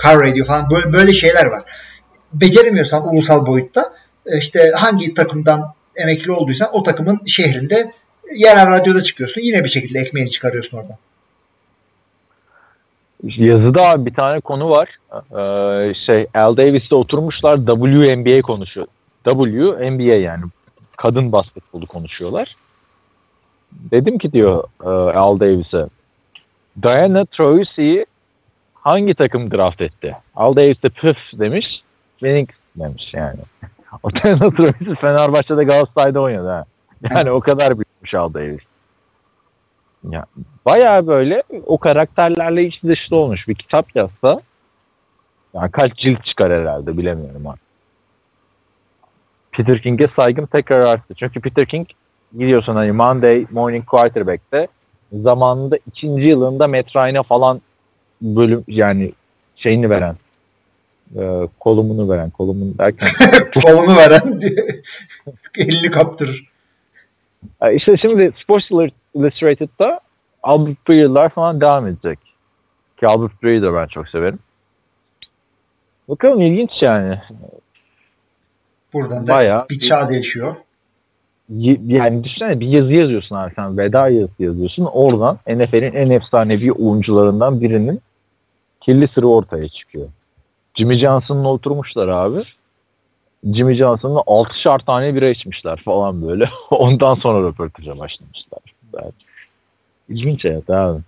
[0.04, 1.62] car radio falan böyle, böyle şeyler var.
[2.34, 3.94] Beceremiyorsan ulusal boyutta
[4.26, 7.92] e, işte hangi takımdan emekli olduysan o takımın şehrinde
[8.36, 9.42] yerel radyoda çıkıyorsun.
[9.42, 10.98] Yine bir şekilde ekmeğini çıkarıyorsun oradan.
[13.24, 14.90] Yazıda bir tane konu var.
[15.12, 18.88] Ee, şey Al Davis'te oturmuşlar WNBA konuşuyor.
[19.24, 20.44] WNBA yani
[20.98, 22.56] kadın basketbolu konuşuyorlar.
[23.72, 25.90] Dedim ki diyor e, Al Davis'e
[26.82, 28.06] Diana Taurasi'yi
[28.74, 30.18] hangi takım draft etti?
[30.36, 31.84] Al Davis de püf demiş.
[32.20, 33.40] Phoenix demiş yani.
[34.04, 36.66] O Diana Taurasi Fenerbahçe'de Galatasaray'da oynadı ha.
[37.12, 38.62] Yani o kadar büyükmüş Al Davis.
[40.10, 40.26] Ya,
[40.66, 44.42] bayağı böyle o karakterlerle iç dışta olmuş bir kitap yazsa
[45.54, 47.69] yani kaç cilt çıkar herhalde bilemiyorum artık.
[49.52, 51.14] Peter King'e saygım tekrar arttı.
[51.16, 51.88] Çünkü Peter King
[52.34, 54.68] gidiyorsun hani Monday Morning Quarterback'te
[55.14, 57.62] zamanında ikinci yılında Matt Ryan'a falan
[58.22, 59.14] bölüm yani
[59.56, 60.16] şeyini veren
[61.16, 63.10] e, kolumunu veren kolumunu derken
[63.64, 64.82] Kolunu veren diye
[65.58, 66.50] elini kaptırır.
[67.62, 68.72] E, işte şimdi Sports
[69.16, 70.00] Illustrated'da
[70.44, 72.20] Albert Breer'lar falan devam edecek.
[73.00, 74.40] Ki Albert Breer'i de ben çok severim.
[76.10, 77.22] Bakalım ilginç yani.
[78.94, 80.56] Buradan da Bayağı bir çağ değişiyor.
[81.86, 84.86] Yani düşünsene bir yazı yazıyorsun abi sen veda yazısı yazıyorsun.
[84.86, 88.02] Oradan NFL'in en efsanevi oyuncularından birinin
[88.82, 90.08] kirli sırrı ortaya çıkıyor.
[90.76, 92.44] Jimmy Johnson'la oturmuşlar abi.
[93.44, 96.50] Jimmy Johnson'la 6'şar tane bira içmişler falan böyle.
[96.72, 98.60] Ondan sonra röportaja başlamışlar.
[98.94, 99.12] Yani,
[100.10, 101.02] İlginç hayat abi.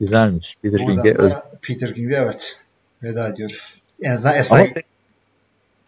[0.00, 0.56] Güzelmiş.
[0.62, 1.14] Peter King'e
[1.62, 2.58] Peter King'de evet
[3.02, 3.78] veda ediyoruz.
[4.02, 4.72] En azından Esay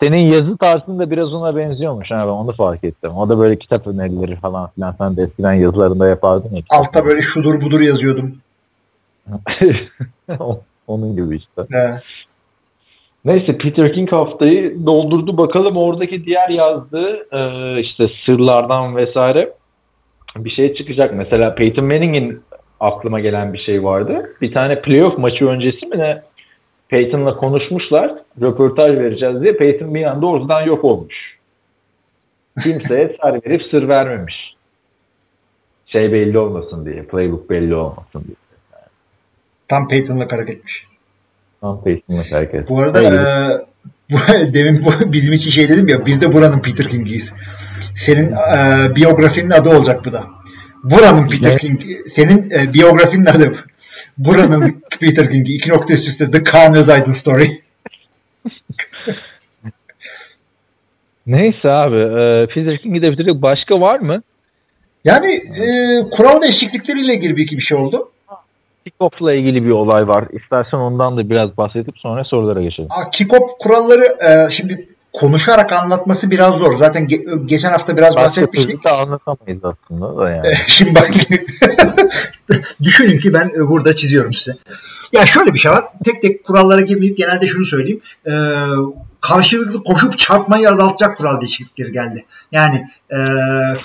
[0.03, 2.11] senin yazı tarzın da biraz ona benziyormuş.
[2.11, 3.17] Ha, ben onu fark ettim.
[3.17, 4.95] O da böyle kitap önerileri falan filan.
[4.99, 6.63] Sen de eskiden yazılarında yapardın ya.
[6.71, 8.35] Altta böyle şudur budur yazıyordum.
[10.87, 11.63] Onun gibi işte.
[11.71, 12.01] He.
[13.25, 15.39] Neyse Peter King haftayı doldurdu.
[15.39, 19.53] Bakalım oradaki diğer yazdığı e, işte sırlardan vesaire
[20.37, 21.15] bir şey çıkacak.
[21.15, 22.43] Mesela Peyton Manning'in
[22.81, 24.37] aklıma gelen bir şey vardı.
[24.41, 26.23] Bir tane playoff maçı öncesi mi ne
[26.93, 28.15] Peyton'la konuşmuşlar.
[28.41, 29.57] Röportaj vereceğiz diye.
[29.57, 31.39] Peyton bir anda ortadan yok olmuş.
[32.63, 34.57] Kimseye sır verip sır vermemiş.
[35.87, 37.03] Şey belli olmasın diye.
[37.03, 38.37] Playbook belli olmasın diye.
[39.69, 40.87] Tam Peyton'la hareketmiş.
[41.61, 42.69] Tam Peyton'la herkes.
[42.69, 43.13] Bu arada e,
[44.11, 44.17] bu,
[44.55, 47.35] demin bu, bizim için şey dedim ya biz de buranın Peter King'iyiz.
[47.97, 50.25] Senin e, biyografinin adı olacak bu da.
[50.85, 51.57] Buranın Peter Ne?
[51.57, 51.83] King.
[52.07, 53.53] Senin e, biyografinin adı
[54.19, 55.55] buranın Peter King'i.
[55.55, 57.47] İki nokta üst üste The Kaan Özaydın Story.
[61.27, 61.97] Neyse abi.
[61.97, 63.43] E, Peter King'i de bitirdik.
[63.43, 64.23] Başka var mı?
[65.05, 65.65] Yani e,
[66.11, 68.11] kural değişiklikleriyle ilgili bir iki bir şey oldu.
[68.85, 70.25] Kickoff'la ilgili bir olay var.
[70.33, 72.91] İstersen ondan da biraz bahsedip sonra sorulara geçelim.
[72.93, 76.79] Aa, Kick-off kuralları e, şimdi konuşarak anlatması biraz zor.
[76.79, 78.85] Zaten ge- geçen hafta biraz Başka bahsetmiştik.
[78.85, 80.55] de anlatamayız aslında da yani.
[80.67, 81.11] Şimdi bak
[82.83, 84.57] düşünün ki ben e, burada çiziyorum size.
[85.13, 85.85] Ya şöyle bir şey var.
[86.05, 88.01] Tek tek kurallara girmeyip genelde şunu söyleyeyim.
[88.27, 88.33] Ee,
[89.21, 92.25] karşılıklı koşup çarpmayı azaltacak kural değişiklikleri geldi.
[92.53, 93.19] Yani e,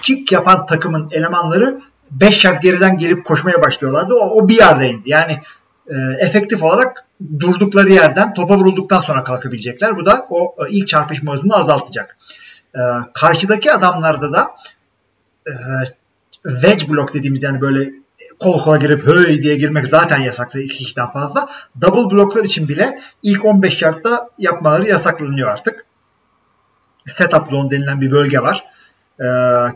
[0.02, 4.13] kick yapan takımın elemanları 5 yard geriden gelip koşmaya başlıyorlardı.
[4.13, 5.10] O, o bir indi.
[5.10, 5.38] Yani
[5.89, 5.95] e,
[6.26, 7.06] efektif olarak
[7.39, 9.97] durdukları yerden topa vurulduktan sonra kalkabilecekler.
[9.97, 12.17] Bu da o e, ilk çarpışma hızını azaltacak.
[12.76, 12.82] E,
[13.13, 14.52] karşıdaki adamlarda da
[15.47, 15.54] e,
[16.43, 17.91] wedge block dediğimiz yani böyle
[18.39, 21.50] kol kola girip höy diye girmek zaten yasaktı iki kişiden fazla.
[21.82, 25.86] Double blocklar için bile ilk 15 yardta yapmaları yasaklanıyor artık.
[27.06, 28.63] Setup zone denilen bir bölge var.
[29.19, 29.26] Ee,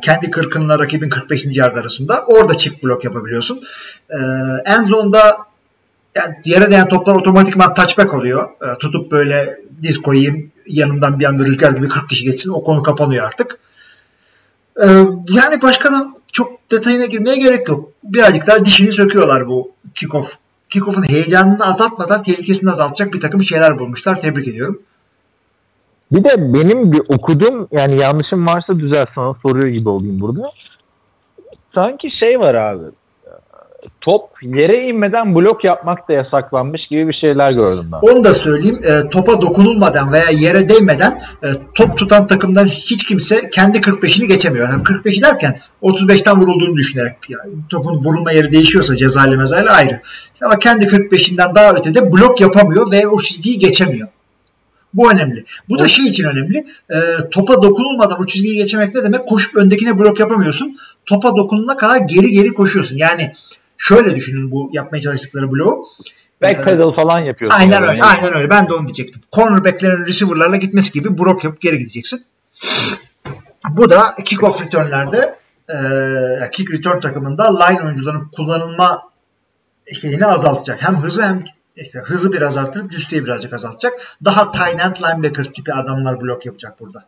[0.02, 1.46] kendi 40'ınla rakibin 45.
[1.50, 2.26] yard arasında.
[2.26, 3.62] Orada çift blok yapabiliyorsun.
[4.10, 4.18] Ee,
[4.66, 5.38] en zone'da
[6.16, 8.50] yani yere değen toplar otomatikman touchback oluyor.
[8.62, 12.84] Ee, tutup böyle diz koyayım yanımdan bir anda rüzgar gibi 40 kişi geçsin o konu
[12.84, 13.58] kapanıyor artık.
[14.84, 14.88] Ee,
[15.30, 17.92] yani başka da çok detayına girmeye gerek yok.
[18.04, 20.38] Birazcık daha dişini söküyorlar bu kickoff.
[20.70, 24.22] Kickoff'un heyecanını azaltmadan tehlikesini azaltacak bir takım şeyler bulmuşlar.
[24.22, 24.82] Tebrik ediyorum.
[26.12, 30.52] Bir de benim bir okudum yani yanlışım varsa düzelt sana soruyor gibi olayım burada.
[31.76, 32.84] Sanki şey var abi.
[34.02, 37.98] Top yere inmeden blok yapmak da yasaklanmış gibi bir şeyler gördüm ben.
[37.98, 38.80] Onu da söyleyeyim.
[38.84, 44.70] E, topa dokunulmadan veya yere değmeden e, top tutan takımdan hiç kimse kendi 45'ini geçemiyor.
[44.70, 50.02] Yani 45'i derken 35'ten vurulduğunu düşünerek yani topun vurulma yeri değişiyorsa cezayla mezayla ayrı.
[50.44, 54.08] Ama kendi 45'inden daha ötede blok yapamıyor ve o çizgiyi geçemiyor.
[54.94, 55.44] Bu önemli.
[55.70, 56.58] Bu da şey için önemli.
[56.90, 56.98] E,
[57.32, 59.28] topa dokunulmadan o çizgiyi geçemek ne demek?
[59.28, 60.76] Koşup öndekine blok yapamıyorsun.
[61.06, 62.98] Topa dokunulana kadar geri geri koşuyorsun.
[62.98, 63.34] Yani
[63.82, 65.88] şöyle düşünün bu yapmaya çalıştıkları bloğu.
[66.42, 67.60] Backpedal falan yapıyorsun.
[67.60, 67.88] Aynen yani.
[67.88, 68.04] öyle.
[68.04, 68.50] Aynen öyle.
[68.50, 69.22] Ben de onu diyecektim.
[69.32, 72.26] Cornerback'lerin receiver'larla gitmesi gibi blok yapıp geri gideceksin.
[73.70, 75.36] Bu da kick-off return'lerde
[75.70, 79.10] e, kick return takımında line oyuncularının kullanılma
[79.94, 80.88] şeyini azaltacak.
[80.88, 81.44] Hem hızı hem
[81.76, 83.94] işte hızı biraz artırıp cüsseyi birazcık azaltacak.
[84.26, 87.00] Daha tight end linebacker tipi adamlar blok yapacak burada.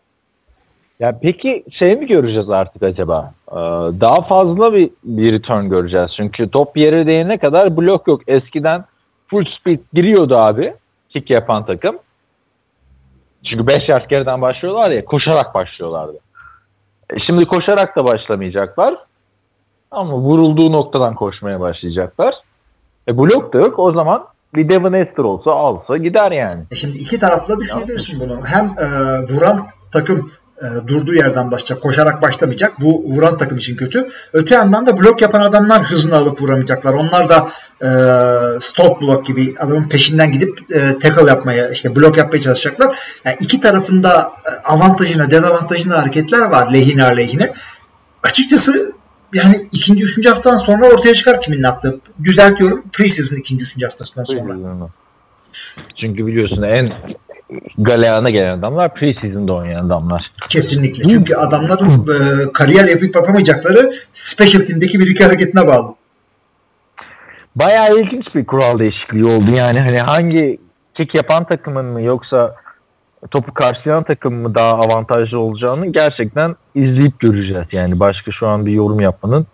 [1.00, 3.34] Ya peki şey mi göreceğiz artık acaba?
[3.52, 3.56] Ee,
[4.02, 6.12] daha fazla bir, bir return göreceğiz.
[6.16, 8.22] Çünkü top yere değene kadar blok yok.
[8.28, 8.86] Eskiden
[9.28, 10.74] full speed giriyordu abi
[11.10, 11.96] kick yapan takım.
[13.44, 16.20] Çünkü 5 yard geriden başlıyorlar ya koşarak başlıyorlardı.
[17.10, 18.96] E şimdi koşarak da başlamayacaklar.
[19.92, 22.36] Ama vurulduğu noktadan koşmaya başlayacaklar.
[23.08, 23.80] E blok da yok.
[23.80, 24.26] O zaman
[24.56, 26.64] bir Devin Hester olsa alsa gider yani.
[26.72, 28.40] E şimdi iki tarafla düşünebilirsin bunu.
[28.46, 28.86] Hem e,
[29.22, 31.82] vuran takım e, durduğu yerden başlayacak.
[31.82, 32.82] Koşarak başlamayacak.
[32.82, 34.08] Bu vuran takım için kötü.
[34.34, 36.94] Öte yandan da blok yapan adamlar hızını alıp vuramayacaklar.
[36.94, 37.50] Onlar da
[37.82, 37.90] e,
[38.60, 42.98] stop blok gibi adamın peşinden gidip e, tackle yapmaya, işte blok yapmaya çalışacaklar.
[43.26, 47.54] Yani iki tarafında e, avantajına, dezavantajına hareketler var lehine aleyhine.
[48.24, 48.94] Açıkçası
[49.34, 52.00] yani ikinci, üçüncü haftadan sonra ortaya çıkar kimin ne yaptığı.
[52.24, 52.84] Düzeltiyorum.
[52.92, 54.90] Preseason ikinci, üçüncü haftasından sonra.
[55.96, 56.94] Çünkü biliyorsun en
[57.78, 60.32] galeyana gelen adamlar preseason'da oynayan adamlar.
[60.50, 61.04] Kesinlikle.
[61.04, 65.96] Çünkü adamların e, kariyer yapıp yapamayacakları special team'deki bir iki hareketine bağlı.
[67.56, 69.52] Bayağı ilginç bir kural değişikliği oldu.
[69.56, 70.60] Yani hani hangi
[70.94, 72.56] kick yapan takımın mı yoksa
[73.32, 77.66] topu karşılayan takım mı daha avantajlı olacağını gerçekten izleyip göreceğiz.
[77.72, 79.48] Yani başka şu an bir yorum yapmanın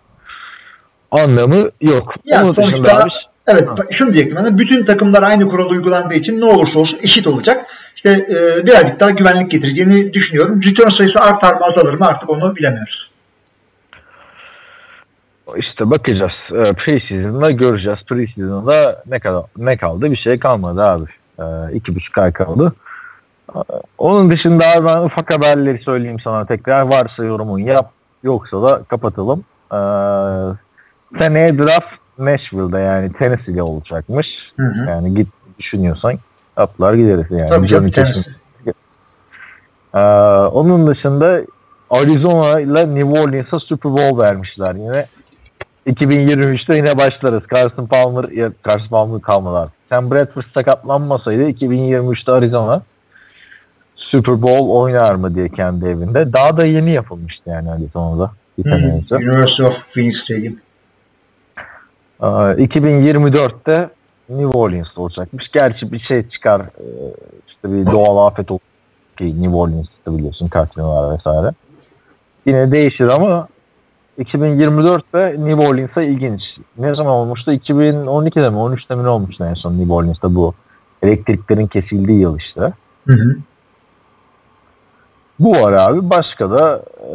[1.10, 2.14] anlamı yok.
[2.24, 3.06] Ya Onun sonuçta
[3.50, 7.26] evet şunu diyecektim ben de bütün takımlar aynı kural uygulandığı için ne olursa olsun eşit
[7.26, 7.66] olacak.
[7.96, 10.60] işte e, birazcık daha güvenlik getireceğini düşünüyorum.
[10.62, 13.10] Return sayısı artar mı azalır mı artık onu bilemiyoruz.
[15.56, 16.32] İşte bakacağız.
[16.52, 17.98] Ee, Preseason'da göreceğiz.
[18.06, 20.10] Preseason'da ne kadar ne kaldı?
[20.10, 21.04] Bir şey kalmadı abi.
[21.38, 22.72] Ee, iki buçuk ay kaldı.
[23.54, 23.58] Ee,
[23.98, 26.82] Onun dışında abi ben ufak haberleri söyleyeyim sana tekrar.
[26.82, 27.90] Varsa yorumun yap.
[28.22, 29.44] Yoksa da kapatalım.
[29.72, 29.76] Ee,
[31.18, 34.52] seneye draft Nashville'da yani Tennessee'de olacakmış.
[34.56, 34.88] Hı hı.
[34.88, 36.18] Yani git düşünüyorsan
[36.56, 37.50] atlar gideriz yani.
[37.50, 38.32] Tabii canım Tennessee.
[39.94, 39.98] ee,
[40.52, 41.40] onun dışında
[41.90, 45.06] Arizona ile New Orleans'a Super Bowl vermişler yine.
[45.86, 47.42] 2023'te yine başlarız.
[47.54, 49.74] Carson Palmer, ya Carson Palmer kalmadı artık.
[49.88, 52.82] Sam Bradford sakatlanmasaydı 2023'te Arizona
[53.96, 56.32] Super Bowl oynar mı diye kendi evinde.
[56.32, 58.30] Daha da yeni yapılmıştı yani Arizona'da.
[58.58, 59.14] Bir önce.
[59.14, 60.54] University of Phoenix Stadium.
[62.22, 63.90] Ee, 2024'te
[64.28, 65.50] New Orleans olacakmış.
[65.50, 66.60] Gerçi bir şey çıkar.
[66.60, 66.86] e,
[67.48, 68.60] işte bir doğal afet olur
[69.18, 71.54] ki New Orleans'ta biliyorsun katlanalar vesaire.
[72.46, 73.48] Yine değişir ama
[74.18, 76.42] 2024'te New Orleans'a ilginç.
[76.78, 77.52] Ne zaman olmuştu?
[77.52, 80.54] 2012'de mi 13'te mi ne olmuştu en son New Orleans'ta bu
[81.02, 82.60] elektriklerin kesildiği yıl işte.
[83.06, 83.36] Hı hı.
[85.38, 86.10] Bu var abi.
[86.10, 87.14] Başka da e,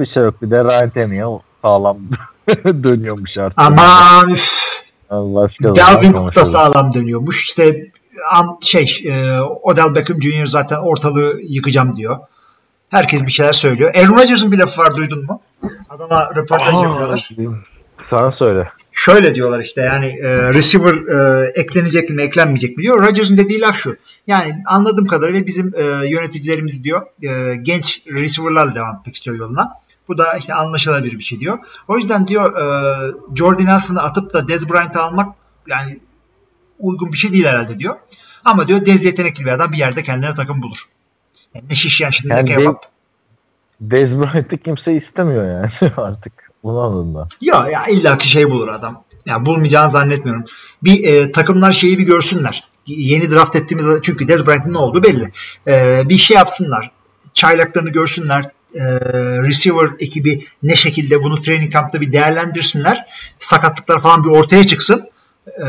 [0.00, 0.42] bir şey yok.
[0.42, 1.96] Bir de Ryan Tannehill sağlam
[2.64, 3.58] dönüyormuş artık.
[3.58, 4.70] Aman üf.
[5.10, 7.44] Başka Dalvin zaman Cook da sağlam dönüyormuş.
[7.44, 7.90] İşte
[8.32, 10.46] an, şey e, Odell Beckham Jr.
[10.46, 12.18] zaten ortalığı yıkacağım diyor.
[12.90, 13.94] Herkes bir şeyler söylüyor.
[13.94, 15.42] Aaron Rodgers'ın bir lafı var duydun mu?
[15.90, 17.30] Adama röportaj Aa, yapıyorlar.
[18.10, 18.68] Sana söyle.
[18.92, 23.02] Şöyle diyorlar işte yani e, receiver e, eklenecek mi eklenmeyecek mi diyor.
[23.02, 23.96] Rodgers'ın dediği laf şu.
[24.26, 29.70] Yani anladığım kadarıyla bizim e, yöneticilerimiz diyor e, genç receiver'larla devam etmek istiyor yoluna.
[30.08, 31.58] Bu da işte anlaşılabilir bir şey diyor.
[31.88, 35.34] O yüzden diyor e, Jordan Nelson'ı atıp da Dez Bryant'ı almak
[35.68, 36.00] yani
[36.78, 37.94] uygun bir şey değil herhalde diyor.
[38.44, 40.78] Ama diyor Dez yetenekli bir adam bir yerde kendine takım bulur.
[41.54, 42.84] Yani ne şiş şimdi Yani kebap.
[43.80, 46.50] Dez Bryant'ı kimse istemiyor yani artık.
[46.64, 47.26] Anladım ben.
[47.40, 49.04] Ya, ya illaki şey bulur adam.
[49.26, 50.44] Ya bulmayacağını zannetmiyorum.
[50.82, 52.68] Bir e, takımlar şeyi bir görsünler.
[52.86, 55.30] Yeni draft ettiğimiz çünkü Dez Bryant'ın ne olduğu belli.
[55.66, 56.90] E, bir şey yapsınlar.
[57.34, 58.50] Çaylaklarını görsünler.
[58.74, 58.82] E,
[59.42, 63.06] receiver ekibi ne şekilde bunu training camp'ta bir değerlendirsinler.
[63.38, 65.08] Sakatlıklar falan bir ortaya çıksın.
[65.46, 65.66] E,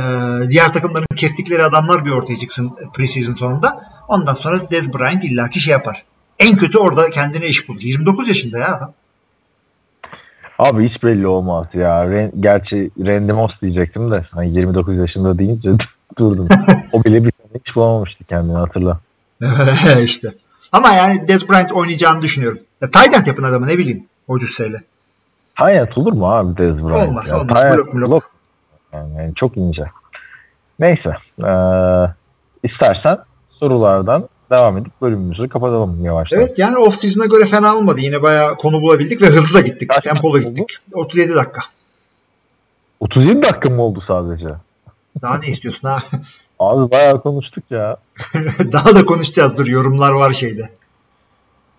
[0.49, 3.91] diğer takımların kestikleri adamlar bir ortaya çıksın preseason sonunda.
[4.07, 6.03] Ondan sonra Dez Bryant illaki şey yapar.
[6.39, 7.81] En kötü orada kendine iş bulur.
[7.81, 8.93] 29 yaşında ya adam.
[10.59, 12.05] Abi hiç belli olmaz ya.
[12.05, 15.69] Ren- gerçi Randy Moss diyecektim de hani 29 yaşında deyince
[16.17, 16.47] durdum.
[16.91, 18.99] o bile bir tane hiç bulamamıştı kendini hatırla.
[20.03, 20.33] işte.
[20.71, 22.59] Ama yani Dez Bryant oynayacağını düşünüyorum.
[22.81, 24.77] Ya end yapın adamı ne bileyim o cüsseyle.
[25.53, 27.09] Hayat olur mu abi Dez Bryant?
[27.09, 27.39] Olmaz, ya?
[27.39, 27.57] olmaz.
[27.57, 28.09] Hayat- Blok, blok.
[28.09, 28.31] blok.
[28.93, 29.85] Yani, çok ince.
[30.79, 31.17] Neyse.
[31.45, 31.47] Ee,
[32.63, 33.17] istersen
[33.59, 36.39] sorulardan devam edip bölümümüzü kapatalım yavaştan.
[36.39, 37.99] Evet yani off season'a göre fena olmadı.
[38.01, 39.89] Yine bayağı konu bulabildik ve hızlı da gittik.
[39.89, 40.77] Kaç Tempolu gittik.
[40.93, 41.61] 37 dakika.
[42.99, 44.49] 37 dakika mı oldu sadece?
[45.21, 45.97] Daha ne istiyorsun ha?
[46.59, 47.97] Abi bayağı konuştuk ya.
[48.71, 49.57] Daha da konuşacağız.
[49.57, 50.69] Dur yorumlar var şeyde.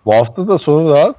[0.06, 1.14] Bu hafta da soru az.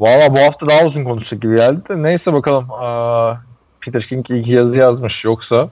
[0.00, 2.02] Valla bu hafta daha uzun konuşacak gibi geldi de.
[2.02, 2.66] Neyse bakalım.
[2.70, 3.34] Aa,
[3.80, 5.68] Peter King iki yazı yazmış yoksa.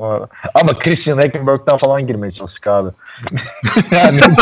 [0.00, 0.18] Aa,
[0.54, 2.88] Ama Christian Hackenberg'den falan girmeye çalıştık abi.
[3.92, 4.32] yani çok,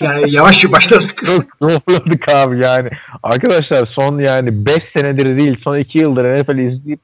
[0.00, 1.22] Yani yavaş başladık.
[1.26, 2.90] çok zorladık abi yani.
[3.22, 7.00] Arkadaşlar son yani 5 senedir değil son 2 yıldır NFL izleyip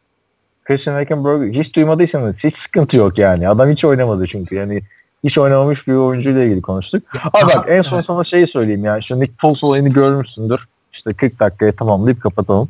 [0.65, 3.49] Christian Hackenberg hiç duymadıysanız hiç sıkıntı yok yani.
[3.49, 4.83] Adam hiç oynamadı çünkü yani
[5.25, 7.03] hiç oynamamış bir oyuncuyla ilgili konuştuk.
[7.33, 10.69] Ama bak en son sana şeyi söyleyeyim yani şu Nick Foles olayını görmüşsündür.
[10.93, 12.69] İşte 40 dakikaya tamamlayıp kapatalım.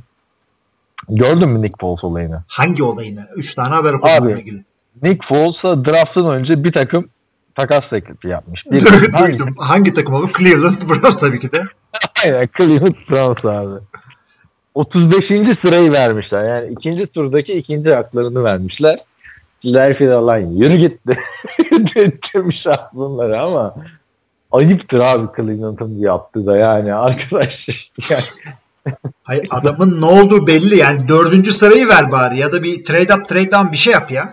[1.08, 2.42] Gördün mü Nick Foles olayını?
[2.48, 3.24] Hangi olayını?
[3.36, 4.32] 3 tane haber okudum Abi.
[4.32, 4.64] ilgili.
[5.02, 7.08] Nick Foles'a draft'tan önce bir takım
[7.54, 8.66] takas teklifi yapmış.
[8.66, 8.80] Bir
[9.18, 9.54] Duydum.
[9.58, 10.30] Hangi takım olur?
[10.38, 11.62] Cleveland Browns tabii ki de.
[12.24, 13.80] Aynen Cleveland Browns abi.
[14.74, 15.26] 35.
[15.62, 16.44] sırayı vermişler.
[16.48, 18.98] Yani ikinci turdaki ikinci haklarını vermişler.
[19.62, 21.18] Philadelphia lan yürü gitti.
[22.34, 23.74] demiş bunları ama
[24.52, 27.66] ayıptır abi Cleveland'ın yaptığı da yani arkadaş.
[28.10, 28.22] Yani,
[29.22, 33.28] Hayır adamın ne olduğu belli yani dördüncü sırayı ver bari ya da bir trade up
[33.28, 34.28] trade down bir şey yap ya.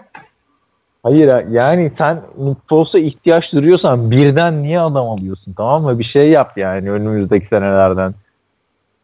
[1.04, 6.00] hayır yani sen Nick Foles'a ihtiyaç duyuyorsan birden niye adam alıyorsun tamam mı?
[6.00, 8.14] Bir şey yap yani önümüzdeki senelerden.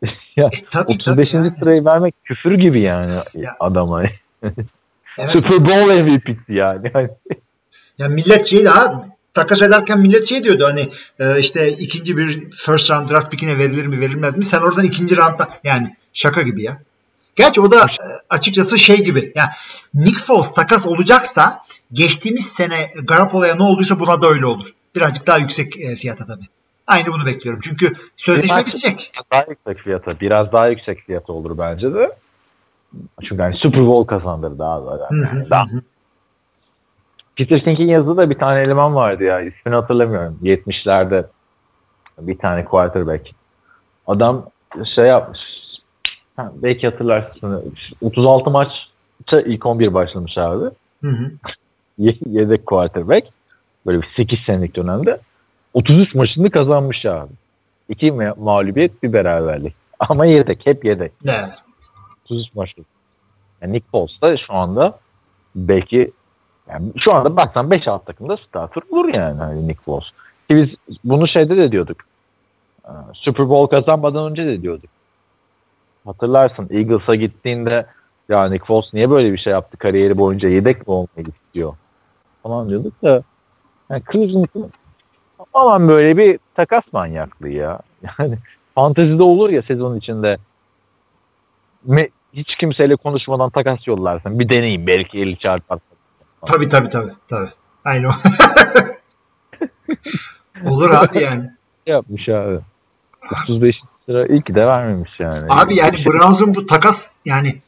[0.36, 1.32] ya, E, tabii, 35.
[1.32, 1.58] tabii yani.
[1.60, 3.52] sırayı vermek küfür gibi yani Ya.
[3.60, 4.04] adama.
[5.18, 5.32] Evet.
[5.32, 6.92] Super Bowl MVP'si yani.
[6.94, 7.10] Hani
[7.98, 10.90] Ya millet şey daha takas ederken millet şey diyordu hani
[11.20, 14.46] e, işte ikinci bir first round draft pickine verilir mi verilmez mi?
[14.46, 16.82] Sen oradan ikinci roundda yani şaka gibi ya.
[17.36, 19.32] Gerçi o da e, açıkçası şey gibi.
[19.36, 19.52] Ya
[19.94, 24.66] Nick Foles takas olacaksa geçtiğimiz sene Garoppolo'ya ne olduysa buna da öyle olur.
[24.96, 26.46] Birazcık daha yüksek e, fiyata tabii.
[26.88, 27.62] Aynı bunu bekliyorum.
[27.64, 29.12] Çünkü sözleşme bitecek.
[29.32, 30.20] Daha yüksek fiyata.
[30.20, 32.12] Biraz daha yüksek fiyata olur bence de.
[33.22, 35.02] Çünkü hani Super Bowl kazandırdı abi.
[35.12, 35.66] Yani daha.
[37.36, 39.42] Peter King'in yazdığı da bir tane eleman vardı ya.
[39.42, 40.40] İsmini hatırlamıyorum.
[40.44, 41.26] 70'lerde
[42.20, 43.30] bir tane quarterback.
[44.08, 44.46] Adam
[44.96, 45.40] şey yapmış.
[46.36, 47.74] Ha, belki hatırlarsın.
[48.02, 50.66] 36 maçta ilk 11 başlamış abi.
[51.02, 51.32] Hı hı.
[51.98, 53.28] Ye- Yedek quarterback.
[53.86, 55.20] Böyle bir 8 senelik dönemde.
[55.74, 57.32] 33 maçını kazanmış abi.
[57.90, 59.76] İki ma- mağlubiyet bir beraberlik.
[60.00, 60.66] Ama yedek.
[60.66, 61.12] Hep yedek.
[61.26, 61.64] Evet.
[62.32, 62.86] 33 maçlık.
[63.62, 65.00] Yani Nick Foles da şu anda
[65.56, 66.12] belki
[66.70, 70.06] yani şu anda baksan 5 alt takımda starter olur yani hani Nick Foles.
[70.50, 71.98] Ki biz bunu şeyde de diyorduk.
[72.86, 74.90] Ee, Super Bowl kazanmadan önce de diyorduk.
[76.06, 77.86] Hatırlarsın Eagles'a gittiğinde
[78.30, 81.74] ya Nick Foles niye böyle bir şey yaptı kariyeri boyunca yedek mi olmayı istiyor
[82.44, 83.24] falan diyorduk da
[83.90, 84.72] yani Cleveland'ın
[85.54, 87.80] aman böyle bir takas manyaklığı ya.
[88.20, 88.38] Yani
[88.76, 90.38] fantezide olur ya sezon içinde
[92.34, 94.40] hiç kimseyle konuşmadan takas yollarsın.
[94.40, 95.80] Bir deneyim belki eli çarpar.
[96.46, 97.12] Tabii tabii tabii.
[97.28, 97.50] tabii.
[97.86, 98.12] Aynı o.
[100.70, 101.50] Olur abi yani.
[101.86, 102.60] Yapmış abi.
[103.44, 105.46] 35 lira iyi ki de vermemiş yani.
[105.50, 107.62] Abi yani Browns'un bu takas yani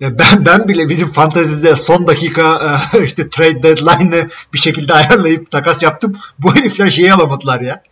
[0.00, 5.50] ya ben ben bile bizim fantezide son dakika e, işte trade deadline'ı bir şekilde ayarlayıp
[5.50, 6.16] takas yaptım.
[6.38, 7.82] Bu herifler şeyi alamadılar ya.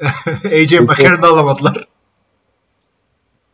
[0.44, 1.88] AJ McCarron'ı alamadılar.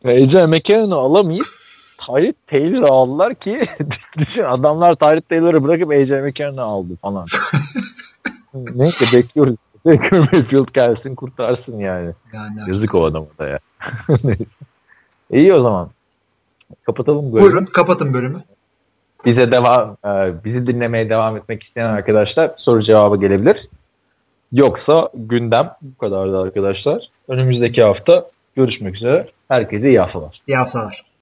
[0.05, 1.62] AJ McCarron'ı alamayıp
[2.05, 3.67] Tyreek Taylor'ı aldılar ki
[4.17, 7.27] düşün adamlar Tyreek Taylor'ı bırakıp AJ McCarron'ı aldı falan.
[8.53, 9.55] Neyse bekliyoruz.
[9.85, 12.11] Baker Mayfield gelsin kurtarsın yani.
[12.33, 13.59] Yani Yazık o adama da ya.
[15.31, 15.89] İyi o zaman.
[16.85, 17.41] Kapatalım bölümü.
[17.41, 18.43] buyurun kapatın bölümü.
[19.25, 23.69] Bize devam, e, bizi dinlemeye devam etmek isteyen arkadaşlar soru cevabı gelebilir.
[24.51, 27.09] Yoksa gündem bu kadardı arkadaşlar.
[27.27, 28.25] Önümüzdeki hafta
[28.55, 29.27] görüşmek üzere.
[29.47, 30.41] Herkese iyi haftalar.
[30.47, 31.05] İyi haftalar.